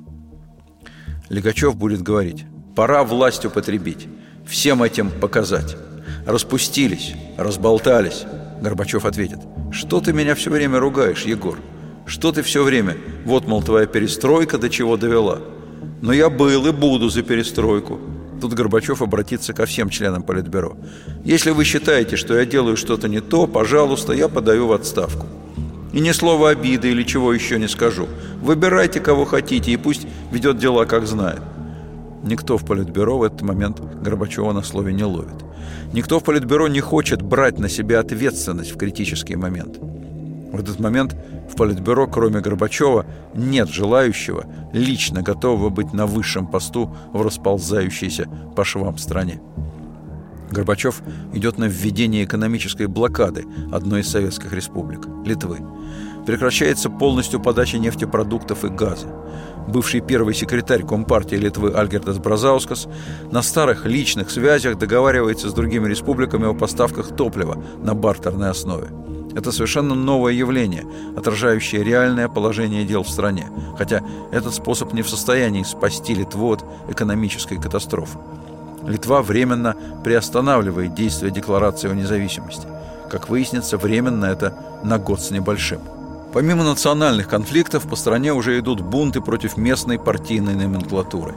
Легачев 1.29 1.75
будет 1.77 2.01
говорить 2.01 2.43
«Пора 2.75 3.03
власть 3.03 3.45
употребить, 3.45 4.07
всем 4.45 4.83
этим 4.83 5.09
показать. 5.11 5.77
Распустились, 6.25 7.13
разболтались». 7.37 8.25
Горбачев 8.61 9.05
ответит 9.05 9.39
«Что 9.71 10.01
ты 10.01 10.11
меня 10.11 10.35
все 10.35 10.51
время 10.51 10.77
ругаешь, 10.77 11.25
Егор? 11.25 11.57
Что 12.11 12.33
ты 12.33 12.41
все 12.41 12.61
время? 12.61 12.97
Вот, 13.23 13.47
мол, 13.47 13.63
твоя 13.63 13.85
перестройка 13.85 14.57
до 14.57 14.69
чего 14.69 14.97
довела. 14.97 15.39
Но 16.01 16.11
я 16.11 16.29
был 16.29 16.67
и 16.67 16.71
буду 16.71 17.07
за 17.09 17.23
перестройку. 17.23 18.01
Тут 18.41 18.53
Горбачев 18.53 19.01
обратится 19.01 19.53
ко 19.53 19.65
всем 19.65 19.89
членам 19.89 20.21
Политбюро. 20.21 20.75
Если 21.23 21.51
вы 21.51 21.63
считаете, 21.63 22.17
что 22.17 22.37
я 22.37 22.45
делаю 22.45 22.75
что-то 22.75 23.07
не 23.07 23.21
то, 23.21 23.47
пожалуйста, 23.47 24.11
я 24.11 24.27
подаю 24.27 24.67
в 24.67 24.73
отставку. 24.73 25.25
И 25.93 26.01
ни 26.01 26.11
слова 26.11 26.49
обиды 26.49 26.91
или 26.91 27.03
чего 27.03 27.31
еще 27.31 27.57
не 27.57 27.69
скажу. 27.69 28.09
Выбирайте, 28.41 28.99
кого 28.99 29.23
хотите, 29.23 29.71
и 29.71 29.77
пусть 29.77 30.05
ведет 30.33 30.57
дела, 30.57 30.83
как 30.83 31.07
знает. 31.07 31.41
Никто 32.23 32.57
в 32.57 32.65
Политбюро 32.65 33.19
в 33.19 33.23
этот 33.23 33.41
момент 33.41 33.79
Горбачева 34.03 34.51
на 34.51 34.63
слове 34.63 34.91
не 34.91 35.05
ловит. 35.05 35.45
Никто 35.93 36.19
в 36.19 36.25
Политбюро 36.25 36.67
не 36.67 36.81
хочет 36.81 37.21
брать 37.21 37.57
на 37.57 37.69
себя 37.69 38.01
ответственность 38.01 38.71
в 38.71 38.77
критический 38.77 39.37
момент. 39.37 39.79
В 40.51 40.59
этот 40.59 40.79
момент 40.79 41.15
в 41.49 41.55
Политбюро, 41.55 42.07
кроме 42.07 42.41
Горбачева, 42.41 43.05
нет 43.33 43.69
желающего, 43.69 44.45
лично 44.73 45.21
готового 45.21 45.69
быть 45.69 45.93
на 45.93 46.05
высшем 46.05 46.47
посту 46.47 46.95
в 47.13 47.21
расползающейся 47.21 48.27
по 48.55 48.63
швам 48.63 48.97
стране. 48.97 49.41
Горбачев 50.51 51.01
идет 51.33 51.57
на 51.57 51.65
введение 51.65 52.25
экономической 52.25 52.87
блокады 52.87 53.45
одной 53.71 54.01
из 54.01 54.09
советских 54.09 54.51
республик– 54.51 55.07
Литвы. 55.25 55.59
Прекращается 56.25 56.89
полностью 56.89 57.39
подача 57.39 57.77
нефтепродуктов 57.77 58.65
и 58.65 58.67
газа. 58.67 59.07
Бывший 59.67 60.01
первый 60.01 60.33
секретарь 60.33 60.85
Компартии 60.85 61.35
Литвы 61.35 61.71
Альгердас 61.71 62.17
Бразаускас 62.17 62.87
на 63.31 63.41
старых 63.41 63.85
личных 63.85 64.29
связях 64.29 64.77
договаривается 64.77 65.49
с 65.49 65.53
другими 65.53 65.87
республиками 65.87 66.47
о 66.47 66.53
поставках 66.53 67.15
топлива 67.15 67.63
на 67.81 67.95
бартерной 67.95 68.49
основе. 68.49 68.89
Это 69.35 69.51
совершенно 69.51 69.95
новое 69.95 70.33
явление, 70.33 70.85
отражающее 71.15 71.83
реальное 71.83 72.27
положение 72.27 72.85
дел 72.85 73.03
в 73.03 73.09
стране, 73.09 73.49
хотя 73.77 74.01
этот 74.31 74.53
способ 74.53 74.93
не 74.93 75.01
в 75.01 75.09
состоянии 75.09 75.63
спасти 75.63 76.13
Литву 76.13 76.51
от 76.53 76.65
экономической 76.89 77.57
катастрофы. 77.57 78.17
Литва 78.85 79.21
временно 79.21 79.75
приостанавливает 80.03 80.95
действие 80.95 81.31
Декларации 81.31 81.89
о 81.89 81.93
независимости. 81.93 82.67
Как 83.09 83.29
выяснится, 83.29 83.77
временно 83.77 84.25
это 84.25 84.53
на 84.83 84.97
год 84.97 85.21
с 85.21 85.31
небольшим. 85.31 85.81
Помимо 86.33 86.63
национальных 86.63 87.27
конфликтов, 87.27 87.87
по 87.89 87.95
стране 87.95 88.33
уже 88.33 88.57
идут 88.57 88.81
бунты 88.81 89.19
против 89.21 89.57
местной 89.57 89.99
партийной 89.99 90.55
номенклатуры. 90.55 91.33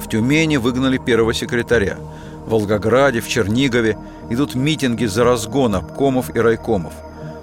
В 0.00 0.08
Тюмени 0.08 0.56
выгнали 0.56 0.98
первого 0.98 1.34
секретаря. 1.34 1.98
В 2.46 2.50
Волгограде, 2.50 3.20
в 3.20 3.28
Чернигове 3.28 3.98
идут 4.30 4.54
митинги 4.54 5.04
за 5.06 5.24
разгон 5.24 5.74
обкомов 5.74 6.34
и 6.34 6.38
райкомов. 6.38 6.92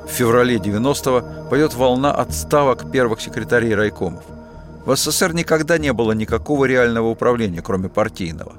В 0.05 0.09
феврале 0.09 0.57
90-го 0.57 1.49
пойдет 1.49 1.73
волна 1.73 2.13
отставок 2.13 2.91
первых 2.91 3.21
секретарей 3.21 3.73
райкомов. 3.73 4.23
В 4.85 4.95
СССР 4.95 5.33
никогда 5.33 5.77
не 5.77 5.93
было 5.93 6.11
никакого 6.11 6.65
реального 6.65 7.07
управления, 7.07 7.61
кроме 7.61 7.87
партийного. 7.87 8.57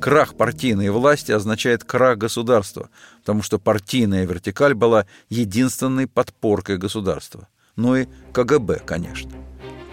Крах 0.00 0.34
партийной 0.34 0.90
власти 0.90 1.32
означает 1.32 1.82
крах 1.82 2.18
государства, 2.18 2.90
потому 3.20 3.42
что 3.42 3.58
партийная 3.58 4.26
вертикаль 4.26 4.74
была 4.74 5.06
единственной 5.30 6.06
подпоркой 6.06 6.76
государства. 6.76 7.48
Ну 7.76 7.96
и 7.96 8.06
КГБ, 8.32 8.80
конечно. 8.84 9.32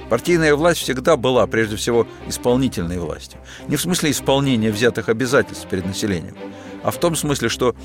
Партийная 0.10 0.56
власть 0.56 0.82
всегда 0.82 1.16
была, 1.16 1.48
прежде 1.48 1.76
всего, 1.76 2.08
исполнительной 2.28 2.98
властью. 2.98 3.40
Не 3.68 3.78
в 3.78 3.82
смысле 3.82 4.12
исполнения 4.12 4.72
взятых 4.72 5.08
обязательств 5.08 5.68
перед 5.70 5.86
населением, 5.86 6.36
а 6.84 6.92
в 6.92 7.00
том 7.00 7.16
смысле, 7.16 7.48
что 7.48 7.76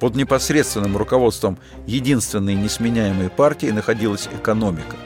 под 0.00 0.14
непосредственным 0.14 0.96
руководством 0.96 1.58
единственной 1.86 2.54
несменяемой 2.54 3.30
партии 3.30 3.66
находилась 3.66 4.28
экономика. 4.32 4.96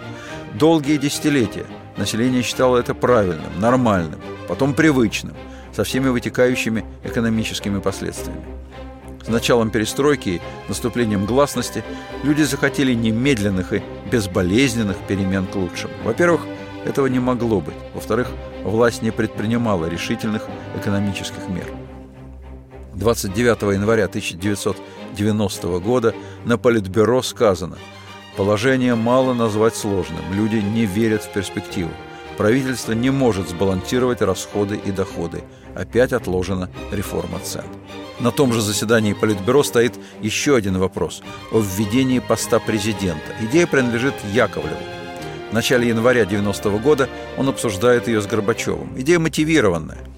Долгие 0.54 0.98
десятилетия 0.98 1.66
население 1.96 2.42
считало 2.42 2.78
это 2.78 2.94
правильным, 2.94 3.58
нормальным, 3.58 4.20
потом 4.48 4.74
привычным, 4.74 5.34
со 5.72 5.84
всеми 5.84 6.08
вытекающими 6.08 6.84
экономическими 7.04 7.80
последствиями. 7.80 8.44
С 9.24 9.28
началом 9.28 9.70
перестройки 9.70 10.28
и 10.28 10.40
наступлением 10.68 11.26
гласности 11.26 11.84
люди 12.24 12.42
захотели 12.42 12.92
немедленных 12.92 13.72
и 13.72 13.82
безболезненных 14.10 14.96
перемен 15.06 15.46
к 15.46 15.54
лучшему. 15.54 15.94
Во-первых, 16.04 16.42
этого 16.84 17.06
не 17.06 17.20
могло 17.20 17.60
быть. 17.60 17.76
Во-вторых, 17.94 18.28
власть 18.64 19.02
не 19.02 19.12
предпринимала 19.12 19.86
решительных 19.86 20.48
экономических 20.76 21.48
мер. 21.48 21.66
29 23.02 23.74
января 23.74 24.04
1990 24.04 25.78
года 25.80 26.14
на 26.44 26.56
Политбюро 26.56 27.20
сказано 27.22 27.76
«Положение 28.36 28.94
мало 28.94 29.34
назвать 29.34 29.74
сложным, 29.74 30.20
люди 30.32 30.56
не 30.56 30.86
верят 30.86 31.24
в 31.24 31.32
перспективу. 31.32 31.90
Правительство 32.38 32.92
не 32.92 33.10
может 33.10 33.48
сбалансировать 33.48 34.22
расходы 34.22 34.76
и 34.76 34.92
доходы. 34.92 35.42
Опять 35.74 36.12
отложена 36.12 36.70
реформа 36.92 37.40
цен». 37.40 37.64
На 38.20 38.30
том 38.30 38.52
же 38.52 38.62
заседании 38.62 39.14
Политбюро 39.14 39.64
стоит 39.64 39.94
еще 40.20 40.54
один 40.54 40.78
вопрос 40.78 41.22
о 41.50 41.58
введении 41.58 42.20
поста 42.20 42.60
президента. 42.60 43.34
Идея 43.40 43.66
принадлежит 43.66 44.14
Яковлеву. 44.32 44.76
В 45.50 45.52
начале 45.52 45.88
января 45.88 46.24
90 46.24 46.68
-го 46.68 46.78
года 46.78 47.08
он 47.36 47.48
обсуждает 47.48 48.06
ее 48.06 48.20
с 48.20 48.26
Горбачевым. 48.26 48.96
Идея 48.96 49.18
мотивированная– 49.18 49.98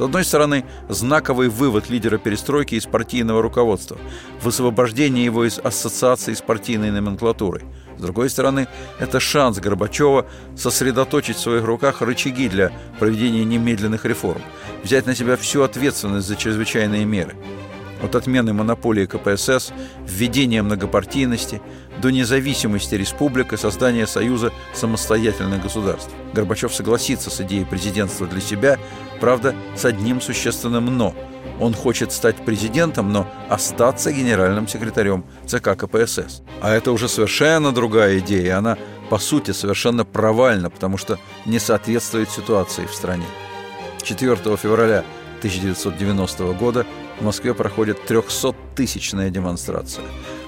с 0.00 0.02
одной 0.02 0.24
стороны, 0.24 0.64
знаковый 0.88 1.50
вывод 1.50 1.90
лидера 1.90 2.16
перестройки 2.16 2.74
из 2.74 2.86
партийного 2.86 3.42
руководства, 3.42 3.98
высвобождение 4.40 5.26
его 5.26 5.44
из 5.44 5.58
ассоциации 5.58 6.32
с 6.32 6.40
партийной 6.40 6.90
номенклатурой. 6.90 7.64
С 7.98 8.00
другой 8.00 8.30
стороны, 8.30 8.66
это 8.98 9.20
шанс 9.20 9.58
Горбачева 9.58 10.24
сосредоточить 10.56 11.36
в 11.36 11.40
своих 11.40 11.64
руках 11.64 12.00
рычаги 12.00 12.48
для 12.48 12.72
проведения 12.98 13.44
немедленных 13.44 14.06
реформ, 14.06 14.40
взять 14.82 15.04
на 15.04 15.14
себя 15.14 15.36
всю 15.36 15.64
ответственность 15.64 16.26
за 16.26 16.34
чрезвычайные 16.34 17.04
меры– 17.04 17.34
от 18.02 18.14
отмены 18.14 18.52
монополии 18.52 19.06
КПСС, 19.06 19.72
введения 20.06 20.62
многопартийности 20.62 21.60
до 22.00 22.10
независимости 22.10 22.94
республик 22.94 23.52
и 23.52 23.56
создания 23.56 24.06
союза 24.06 24.52
самостоятельных 24.74 25.62
государств. 25.62 26.10
Горбачев 26.32 26.74
согласится 26.74 27.30
с 27.30 27.40
идеей 27.40 27.64
президентства 27.64 28.26
для 28.26 28.40
себя, 28.40 28.78
правда, 29.20 29.54
с 29.76 29.84
одним 29.84 30.20
существенным 30.20 30.96
«но». 30.96 31.14
Он 31.58 31.74
хочет 31.74 32.10
стать 32.12 32.36
президентом, 32.36 33.12
но 33.12 33.26
остаться 33.48 34.12
генеральным 34.12 34.66
секретарем 34.66 35.24
ЦК 35.46 35.76
КПСС. 35.76 36.42
А 36.60 36.70
это 36.72 36.90
уже 36.92 37.08
совершенно 37.08 37.72
другая 37.72 38.18
идея, 38.18 38.44
и 38.44 38.48
она, 38.48 38.78
по 39.10 39.18
сути, 39.18 39.50
совершенно 39.50 40.04
провальна, 40.04 40.70
потому 40.70 40.96
что 40.96 41.18
не 41.44 41.58
соответствует 41.58 42.30
ситуации 42.30 42.86
в 42.86 42.94
стране. 42.94 43.26
4 44.02 44.36
февраля 44.56 45.04
1990 45.38 46.52
года 46.54 46.86
в 47.18 47.24
Москве 47.24 47.54
проходит 47.54 48.10
300-тысячная 48.10 49.30
демонстрация. 49.30 50.04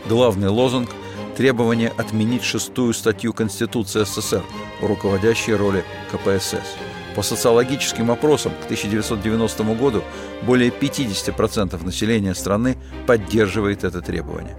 Главный 0.09 0.49
лозунг– 0.49 0.91
требование 1.37 1.93
отменить 1.97 2.45
шестую 2.45 2.93
статью 2.95 3.33
Конституции 3.33 4.05
СССР 4.05 4.43
о 4.81 4.87
руководящей 4.87 5.55
роли 5.55 5.85
КПСС. 6.11 6.77
По 7.15 7.23
социологическим 7.23 8.11
опросам 8.11 8.53
к 8.53 8.65
1990 8.65 9.65
году 9.75 10.03
более 10.43 10.71
50% 10.71 11.85
населения 11.85 12.35
страны 12.35 12.79
поддерживает 13.07 13.85
это 13.85 14.01
требование. 14.01 14.57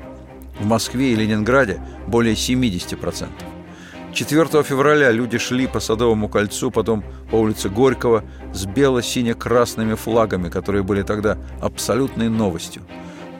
В 0.60 0.66
Москве 0.66 1.14
и 1.14 1.16
Ленинграде 1.16 1.82
более 2.08 2.36
70%. 2.36 3.28
4 4.14 4.64
февраля 4.64 5.10
люди 5.12 5.40
шли 5.40 5.66
по 5.66 5.80
Садовому 5.80 6.30
кольцу, 6.30 6.70
потом 6.70 7.04
по 7.32 7.36
улице 7.38 7.70
Горького 7.70 8.24
с 8.54 8.66
бело-сине-красными 8.66 9.96
флагами, 9.96 10.50
которые 10.50 10.84
были 10.84 11.02
тогда 11.02 11.40
абсолютной 11.60 12.30
новостью. 12.30 12.84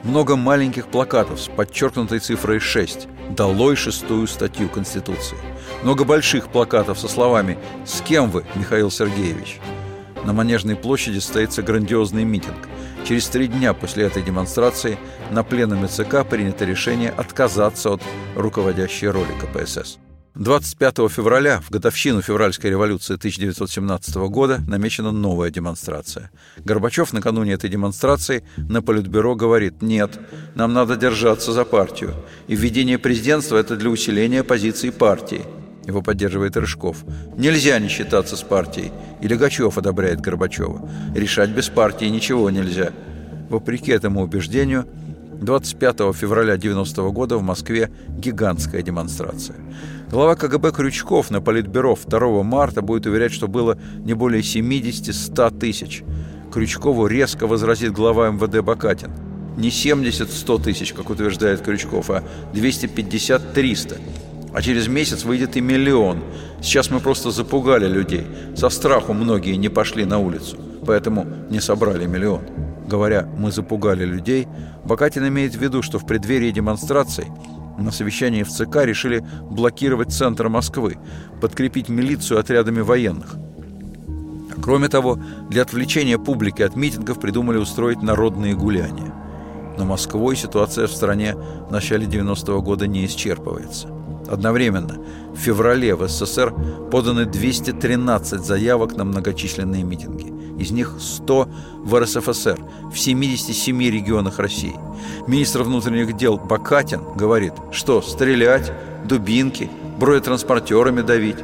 Много 0.02 0.34
маленьких 0.34 0.88
плакатов 0.88 1.40
с 1.40 1.46
подчеркнутой 1.46 2.18
цифрой 2.18 2.58
6 2.58 3.06
«Долой 3.30 3.76
шестую 3.76 4.26
статью 4.26 4.68
Конституции». 4.68 5.38
Много 5.84 6.04
больших 6.04 6.48
плакатов 6.48 6.98
со 6.98 7.08
словами 7.08 7.58
«С 7.84 8.00
кем 8.00 8.30
вы, 8.30 8.46
Михаил 8.54 8.90
Сергеевич?» 8.90 9.60
На 10.24 10.32
Манежной 10.32 10.76
площади 10.76 11.18
состоится 11.18 11.62
грандиозный 11.62 12.24
митинг. 12.24 12.56
Через 13.06 13.28
три 13.28 13.48
дня 13.48 13.74
после 13.74 14.04
этой 14.04 14.22
демонстрации 14.22 14.98
на 15.30 15.44
пленуме 15.44 15.88
ЦК 15.88 16.26
принято 16.26 16.64
решение 16.64 17.10
отказаться 17.10 17.92
от 17.92 18.02
руководящей 18.34 19.08
роли 19.08 19.28
КПСС. 19.38 19.98
25 20.36 21.10
февраля, 21.10 21.60
в 21.60 21.70
годовщину 21.70 22.22
февральской 22.22 22.70
революции 22.70 23.16
1917 23.16 24.16
года, 24.30 24.62
намечена 24.66 25.12
новая 25.12 25.50
демонстрация. 25.50 26.30
Горбачев 26.64 27.12
накануне 27.12 27.52
этой 27.52 27.68
демонстрации 27.68 28.42
на 28.56 28.80
Политбюро 28.80 29.34
говорит 29.34 29.82
«Нет, 29.82 30.18
нам 30.54 30.72
надо 30.72 30.96
держаться 30.96 31.52
за 31.52 31.66
партию, 31.66 32.14
и 32.48 32.56
введение 32.56 32.98
президентства– 32.98 33.56
это 33.58 33.76
для 33.76 33.90
усиления 33.90 34.42
позиции 34.42 34.88
партии». 34.88 35.44
Его 35.86 36.02
поддерживает 36.02 36.56
Рыжков. 36.56 37.04
«Нельзя 37.36 37.78
не 37.78 37.88
считаться 37.88 38.36
с 38.36 38.42
партией». 38.42 38.92
И 39.20 39.28
Легачев 39.28 39.76
одобряет 39.78 40.20
Горбачева. 40.20 40.88
«Решать 41.14 41.50
без 41.50 41.68
партии 41.68 42.06
ничего 42.06 42.50
нельзя». 42.50 42.92
Вопреки 43.50 43.92
этому 43.92 44.22
убеждению– 44.22 44.86
25 45.40 46.14
февраля 46.14 46.56
90 46.56 47.02
года 47.10 47.36
в 47.36 47.42
Москве 47.42 47.90
гигантская 48.08 48.82
демонстрация. 48.82 49.56
Глава 50.10 50.36
КГБ 50.36 50.72
Крючков 50.72 51.30
на 51.30 51.40
Политбюро 51.40 51.96
2 52.06 52.42
марта 52.42 52.82
будет 52.82 53.06
уверять, 53.06 53.32
что 53.32 53.48
было 53.48 53.78
не 53.98 54.14
более 54.14 54.42
70-100 54.42 55.58
тысяч. 55.58 56.02
Крючкову 56.52 57.06
резко 57.06 57.46
возразит 57.46 57.92
глава 57.92 58.30
МВД 58.30 58.60
Бакатин. 58.60 59.10
Не 59.56 59.68
70-100 59.68 60.62
тысяч, 60.62 60.92
как 60.92 61.10
утверждает 61.10 61.62
Крючков, 61.62 62.10
а 62.10 62.22
250-300. 62.52 64.00
А 64.54 64.62
через 64.62 64.86
месяц 64.86 65.24
выйдет 65.24 65.56
и 65.56 65.60
миллион. 65.60 66.22
Сейчас 66.62 66.88
мы 66.88 67.00
просто 67.00 67.32
запугали 67.32 67.88
людей. 67.88 68.24
Со 68.56 68.70
страху 68.70 69.12
многие 69.12 69.56
не 69.56 69.68
пошли 69.68 70.04
на 70.04 70.18
улицу, 70.18 70.56
поэтому 70.86 71.26
не 71.50 71.60
собрали 71.60 72.06
миллион. 72.06 72.42
Говоря 72.86 73.28
«мы 73.36 73.50
запугали 73.50 74.04
людей», 74.04 74.46
Бакатин 74.84 75.26
имеет 75.26 75.54
в 75.54 75.60
виду, 75.60 75.82
что 75.82 75.98
в 75.98 76.06
преддверии 76.06 76.50
демонстраций 76.52 77.26
На 77.78 77.90
совещании 77.90 78.44
в 78.44 78.50
ЦК 78.50 78.84
решили 78.84 79.24
блокировать 79.50 80.12
центр 80.12 80.48
Москвы, 80.48 80.98
подкрепить 81.40 81.88
милицию 81.88 82.38
отрядами 82.38 82.80
военных. 82.80 83.34
Кроме 84.62 84.88
того, 84.88 85.18
для 85.50 85.62
отвлечения 85.62 86.16
публики 86.16 86.62
от 86.62 86.76
митингов 86.76 87.18
придумали 87.18 87.58
устроить 87.58 88.02
народные 88.02 88.54
гуляния. 88.54 89.12
Но 89.76 89.84
Москвой 89.84 90.36
ситуация 90.36 90.86
в 90.86 90.92
стране 90.92 91.34
в 91.34 91.72
начале 91.72 92.06
90-го 92.06 92.62
года 92.62 92.86
не 92.86 93.04
исчерпывается. 93.06 93.93
Одновременно 94.28 94.98
в 95.34 95.38
феврале 95.38 95.94
в 95.94 96.08
СССР 96.08 96.54
поданы 96.90 97.26
213 97.26 98.44
заявок 98.44 98.96
на 98.96 99.04
многочисленные 99.04 99.82
митинги. 99.82 100.32
Из 100.60 100.70
них 100.70 100.94
100 101.00 101.48
в 101.82 102.00
РСФСР, 102.00 102.60
в 102.92 102.98
77 102.98 103.82
регионах 103.82 104.38
России. 104.38 104.76
Министр 105.26 105.64
внутренних 105.64 106.16
дел 106.16 106.36
Бакатин 106.38 107.00
говорит, 107.16 107.52
что 107.72 108.00
стрелять, 108.02 108.72
дубинки, 109.04 109.68
бронетранспортерами 109.98 111.02
давить. 111.02 111.38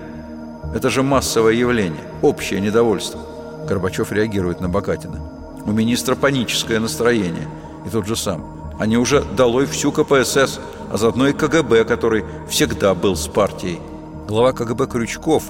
Это 0.74 0.90
же 0.90 1.02
массовое 1.02 1.54
явление, 1.54 2.04
общее 2.22 2.60
недовольство. 2.60 3.20
Горбачев 3.68 4.12
реагирует 4.12 4.60
на 4.60 4.68
Бакатина. 4.68 5.20
У 5.66 5.72
министра 5.72 6.14
паническое 6.14 6.78
настроение. 6.78 7.48
И 7.86 7.90
тот 7.90 8.06
же 8.06 8.16
сам. 8.16 8.74
Они 8.78 8.96
уже 8.96 9.22
долой 9.36 9.66
всю 9.66 9.92
КПСС, 9.92 10.60
а 10.90 10.96
заодно 10.96 11.28
и 11.28 11.32
КГБ, 11.32 11.84
который 11.84 12.24
всегда 12.48 12.94
был 12.94 13.16
с 13.16 13.28
партией. 13.28 13.78
Глава 14.26 14.52
КГБ 14.52 14.88
Крючков 14.88 15.44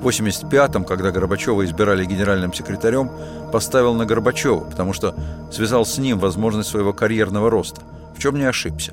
в 0.00 0.06
85-м, 0.06 0.84
когда 0.84 1.10
Горбачева 1.10 1.64
избирали 1.64 2.04
генеральным 2.04 2.52
секретарем, 2.52 3.10
поставил 3.52 3.94
на 3.94 4.06
Горбачева, 4.06 4.60
потому 4.60 4.92
что 4.92 5.14
связал 5.52 5.84
с 5.84 5.98
ним 5.98 6.18
возможность 6.18 6.68
своего 6.68 6.92
карьерного 6.92 7.50
роста, 7.50 7.82
в 8.16 8.20
чем 8.20 8.36
не 8.36 8.44
ошибся. 8.44 8.92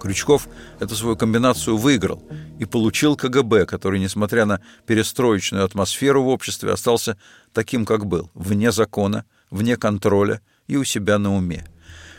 Крючков 0.00 0.48
эту 0.80 0.96
свою 0.96 1.16
комбинацию 1.16 1.76
выиграл 1.76 2.20
и 2.58 2.64
получил 2.64 3.16
КГБ, 3.16 3.66
который, 3.66 4.00
несмотря 4.00 4.46
на 4.46 4.60
перестроечную 4.86 5.64
атмосферу 5.64 6.24
в 6.24 6.28
обществе, 6.28 6.72
остался 6.72 7.16
таким, 7.52 7.84
как 7.84 8.06
был, 8.06 8.30
вне 8.34 8.72
закона, 8.72 9.24
вне 9.50 9.76
контроля 9.76 10.40
и 10.66 10.76
у 10.76 10.82
себя 10.82 11.18
на 11.18 11.36
уме. 11.36 11.64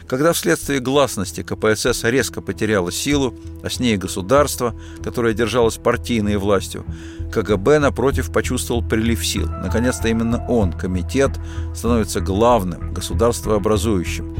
Когда 0.08 0.34
вследствие 0.34 0.80
гласности 0.80 1.44
КПСС 1.44 2.04
резко 2.04 2.42
потеряла 2.42 2.92
силу, 2.92 3.34
а 3.64 3.70
с 3.70 3.80
ней 3.80 3.98
государство, 3.98 4.76
которое 5.04 5.34
держалось 5.34 5.78
партийной 5.78 6.38
властью, 6.38 6.86
КГБ, 7.32 7.80
напротив, 7.80 8.32
почувствовал 8.32 8.84
прилив 8.84 9.26
сил. 9.26 9.48
Наконец-то 9.48 10.08
именно 10.08 10.46
он, 10.48 10.72
комитет, 10.74 11.32
становится 11.76 12.22
главным, 12.22 12.94
государствообразующим. 12.94 14.36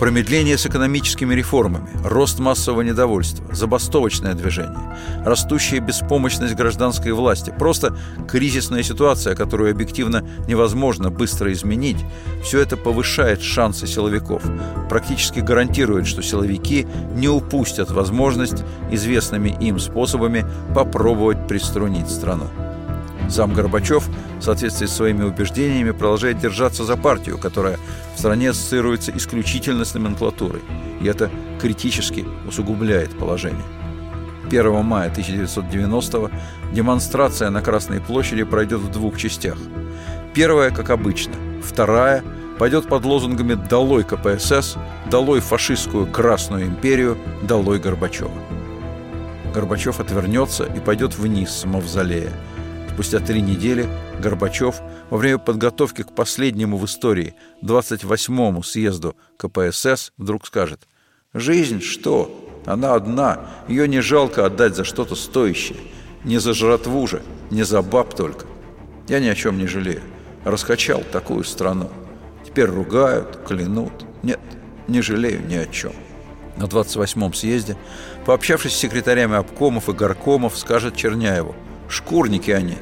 Промедление 0.00 0.56
с 0.56 0.64
экономическими 0.64 1.34
реформами, 1.34 1.90
рост 2.02 2.38
массового 2.38 2.80
недовольства, 2.80 3.44
забастовочное 3.54 4.32
движение, 4.32 4.96
растущая 5.26 5.80
беспомощность 5.80 6.54
гражданской 6.54 7.12
власти, 7.12 7.52
просто 7.56 7.94
кризисная 8.26 8.82
ситуация, 8.82 9.34
которую 9.34 9.70
объективно 9.70 10.26
невозможно 10.48 11.10
быстро 11.10 11.52
изменить, 11.52 11.98
все 12.42 12.60
это 12.60 12.78
повышает 12.78 13.42
шансы 13.42 13.86
силовиков, 13.86 14.42
практически 14.88 15.40
гарантирует, 15.40 16.06
что 16.06 16.22
силовики 16.22 16.86
не 17.14 17.28
упустят 17.28 17.90
возможность 17.90 18.64
известными 18.90 19.54
им 19.60 19.78
способами 19.78 20.46
попробовать 20.74 21.46
приструнить 21.46 22.08
страну. 22.08 22.46
Сам 23.30 23.54
Горбачев 23.54 24.08
в 24.40 24.42
соответствии 24.42 24.86
с 24.86 24.92
своими 24.92 25.22
убеждениями 25.22 25.92
продолжает 25.92 26.38
держаться 26.38 26.84
за 26.84 26.96
партию, 26.96 27.38
которая 27.38 27.78
в 28.16 28.18
стране 28.18 28.50
ассоциируется 28.50 29.16
исключительно 29.16 29.84
с 29.84 29.94
номенклатурой, 29.94 30.62
и 31.00 31.06
это 31.06 31.30
критически 31.60 32.26
усугубляет 32.46 33.16
положение. 33.16 33.62
1 34.48 34.84
мая 34.84 35.10
1990 35.10 36.30
демонстрация 36.72 37.50
на 37.50 37.62
Красной 37.62 38.00
площади 38.00 38.42
пройдет 38.42 38.80
в 38.80 38.90
двух 38.90 39.16
частях. 39.16 39.58
Первая, 40.34 40.72
как 40.72 40.90
обычно, 40.90 41.34
вторая 41.62 42.24
пойдет 42.58 42.88
под 42.88 43.04
лозунгами 43.04 43.54
«Долой 43.54 44.02
КПСС», 44.02 44.76
«Долой 45.08 45.40
фашистскую 45.40 46.06
Красную 46.06 46.66
империю», 46.66 47.16
«Долой 47.42 47.78
Горбачева». 47.78 48.32
Горбачев 49.54 50.00
отвернется 50.00 50.64
и 50.64 50.80
пойдет 50.80 51.16
вниз 51.16 51.50
с 51.50 51.64
мавзолея– 51.64 52.32
Спустя 53.00 53.18
три 53.20 53.40
недели 53.40 53.88
Горбачев 54.20 54.82
во 55.08 55.16
время 55.16 55.38
подготовки 55.38 56.02
к 56.02 56.14
последнему 56.14 56.76
в 56.76 56.84
истории 56.84 57.34
28-му 57.62 58.62
съезду 58.62 59.16
КПСС 59.38 60.12
вдруг 60.18 60.46
скажет 60.46 60.86
«Жизнь 61.32 61.80
что? 61.80 62.60
Она 62.66 62.92
одна, 62.92 63.40
ее 63.68 63.88
не 63.88 64.00
жалко 64.00 64.44
отдать 64.44 64.76
за 64.76 64.84
что-то 64.84 65.14
стоящее. 65.14 65.78
Не 66.24 66.36
за 66.40 66.52
жратву 66.52 67.06
же, 67.06 67.22
не 67.50 67.62
за 67.62 67.80
баб 67.80 68.14
только. 68.14 68.44
Я 69.08 69.20
ни 69.20 69.28
о 69.28 69.34
чем 69.34 69.56
не 69.56 69.66
жалею. 69.66 70.02
Раскачал 70.44 71.02
такую 71.10 71.44
страну. 71.44 71.88
Теперь 72.46 72.68
ругают, 72.68 73.38
клянут. 73.48 73.94
Нет, 74.22 74.40
не 74.88 75.00
жалею 75.00 75.40
ни 75.46 75.54
о 75.54 75.64
чем». 75.64 75.92
На 76.58 76.64
28-м 76.64 77.32
съезде, 77.32 77.78
пообщавшись 78.26 78.74
с 78.74 78.76
секретарями 78.78 79.36
обкомов 79.36 79.88
и 79.88 79.92
горкомов, 79.92 80.58
скажет 80.58 80.96
Черняеву– 80.96 81.56
Шкурники 81.90 82.52
они. 82.52 82.76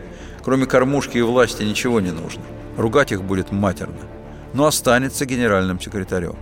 Кроме 0.49 0.65
кормушки 0.65 1.19
и 1.19 1.21
власти 1.21 1.63
ничего 1.63 2.01
не 2.01 2.11
нужно. 2.11 2.41
Ругать 2.79 3.13
их 3.13 3.23
будет 3.23 3.53
матерно. 3.53 4.01
Но 4.55 4.65
останется 4.65 5.27
генеральным 5.27 5.79
секретарем. 5.79 6.37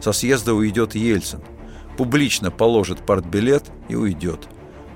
Со 0.00 0.10
съезда 0.10 0.52
уйдет 0.52 0.96
Ельцин. 0.96 1.38
Публично 1.96 2.50
положит 2.50 3.06
партбилет 3.06 3.70
и 3.88 3.94
уйдет. 3.94 4.48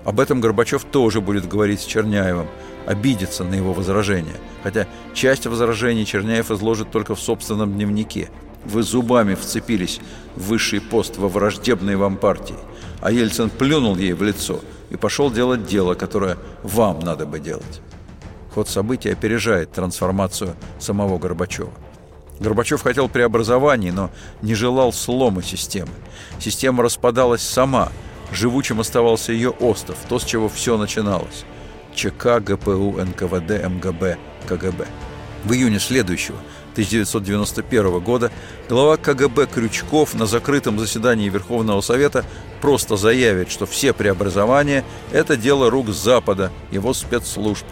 Об 0.05 0.18
этом 0.18 0.40
Горбачев 0.40 0.83
тоже 0.83 1.20
будет 1.20 1.46
говорить 1.46 1.79
с 1.79 1.85
Черняевым, 1.85 2.48
обидеться 2.87 3.44
на 3.44 3.55
его 3.55 3.72
возражения. 3.72 4.35
Хотя 4.64 4.88
часть 5.14 5.46
возражений 5.46 6.05
Черняев 6.05 6.50
изложит 6.50 6.90
только 6.90 7.14
в 7.14 7.20
собственном 7.20 7.72
дневнике. 7.72 8.31
Вы 8.64 8.83
зубами 8.83 9.37
вцепились 9.37 10.00
в 10.35 10.48
высший 10.48 10.81
пост 10.81 11.18
во 11.18 11.29
враждебной 11.29 11.94
вам 11.94 12.16
партии. 12.16 12.57
А 13.00 13.12
Ельцин 13.12 13.48
плюнул 13.48 13.94
ей 13.94 14.12
в 14.12 14.24
лицо– 14.24 14.59
и 14.90 14.96
пошел 14.96 15.31
делать 15.31 15.66
дело, 15.66 15.94
которое 15.94 16.37
вам 16.62 17.00
надо 17.00 17.26
бы 17.26 17.40
делать. 17.40 17.81
Ход 18.56 18.70
событий 18.70 19.10
опережает 19.10 19.72
трансформацию 19.72 20.56
самого 20.78 21.18
Горбачева. 21.18 21.70
Горбачев 22.40 22.80
хотел 22.80 23.06
преобразований, 23.06 23.90
но 23.90 24.10
не 24.40 24.54
желал 24.54 24.94
слома 24.94 25.42
системы. 25.42 25.90
Система 26.38 26.82
распадалась 26.82 27.42
сама, 27.42 27.92
живучим 28.32 28.80
оставался 28.80 29.32
ее 29.32 29.50
остров, 29.50 29.98
то, 30.08 30.18
с 30.18 30.24
чего 30.24 30.48
все 30.48 30.78
начиналось. 30.78 31.44
ЧК, 31.94 32.40
ГПУ, 32.40 32.98
НКВД, 32.98 33.68
МГБ, 33.68 34.16
КГБ. 34.48 34.86
В 35.44 35.52
июне 35.52 35.78
следующего, 35.78 36.38
1991 36.72 38.00
года, 38.00 38.32
глава 38.70 38.96
КГБ 38.96 39.48
Крючков 39.48 40.14
на 40.14 40.24
закрытом 40.24 40.78
заседании 40.78 41.28
Верховного 41.28 41.82
Совета 41.82 42.24
просто 42.62 42.96
заявит, 42.96 43.50
что 43.50 43.66
все 43.66 43.92
преобразования– 43.92 44.82
это 45.12 45.36
дело 45.36 45.68
рук 45.70 45.90
Запада, 45.90 46.50
его 46.70 46.94
спецслужб. 46.94 47.66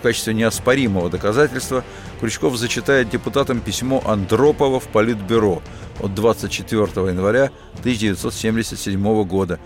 В 0.00 0.02
качестве 0.02 0.32
неоспоримого 0.32 1.10
доказательства 1.10 1.84
Крючков 2.20 2.56
зачитает 2.56 3.10
депутатам 3.10 3.60
письмо 3.60 4.02
Андропова 4.06 4.80
в 4.80 4.88
Политбюро 4.88 5.60
от 6.00 6.14
24 6.14 6.84
января 7.10 7.50
1977 7.80 9.24
года. 9.24 9.60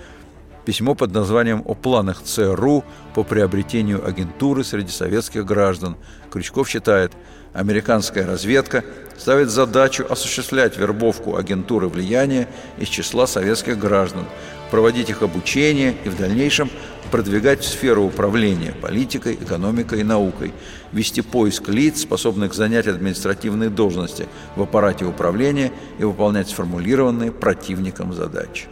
Письмо 0.65 0.97
под 0.97 1.13
названием 1.13 1.63
«О 1.65 1.75
планах 1.75 2.21
ЦРУ 2.21 2.83
по 3.15 3.23
приобретению 3.23 4.05
агентуры 4.05 4.65
среди 4.65 4.91
советских 4.91 5.45
граждан». 5.45 5.97
Крючков 6.33 6.69
считает– 6.69 7.13
Американская 7.55 8.27
разведка 8.27 8.85
ставит 9.17 9.49
задачу 9.49 10.05
осуществлять 10.11 10.77
вербовку 10.77 11.37
агентуры 11.37 11.87
влияния 11.89 12.49
из 12.79 12.89
числа 12.89 13.29
советских 13.29 13.79
граждан, 13.79 14.25
проводить 14.73 15.09
их 15.09 15.23
обучение 15.23 15.95
и 16.05 16.09
в 16.09 16.17
дальнейшем 16.19 16.69
продвигать 17.15 17.61
в 17.61 17.69
сферу 17.69 18.03
управления 18.03 18.73
политикой, 18.73 19.35
экономикой 19.35 20.01
и 20.01 20.03
наукой, 20.03 20.53
вести 20.91 21.21
поиск 21.21 21.69
лиц, 21.69 22.01
способных 22.01 22.55
занять 22.55 22.89
административные 22.89 23.71
должности 23.71 24.27
в 24.57 24.63
аппарате 24.63 25.05
управления 25.05 25.71
и 26.01 26.03
выполнять 26.03 26.49
сформулированные 26.49 27.31
противником 27.31 28.13
задачи. 28.13 28.67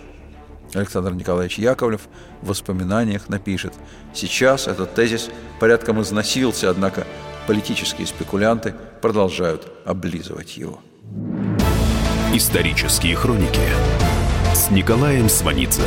Александр 0.74 1.12
Николаевич 1.12 1.60
Яковлев 1.60 2.00
в 2.40 2.48
воспоминаниях 2.48 3.28
напишет 3.28 3.74
«Сейчас 4.12 4.66
этот 4.66 4.92
тезис 4.92 5.30
порядком 5.60 6.02
износился, 6.02 6.68
однако 6.68 7.06
политические 7.46 8.08
спекулянты 8.08 8.74
продолжают 9.00 9.68
облизывать 9.84 10.56
его. 10.56 10.80
Исторические 12.34 13.14
хроники 13.14 13.68
с 14.52 14.68
Николаем 14.72 15.28
Сванидзе 15.28 15.86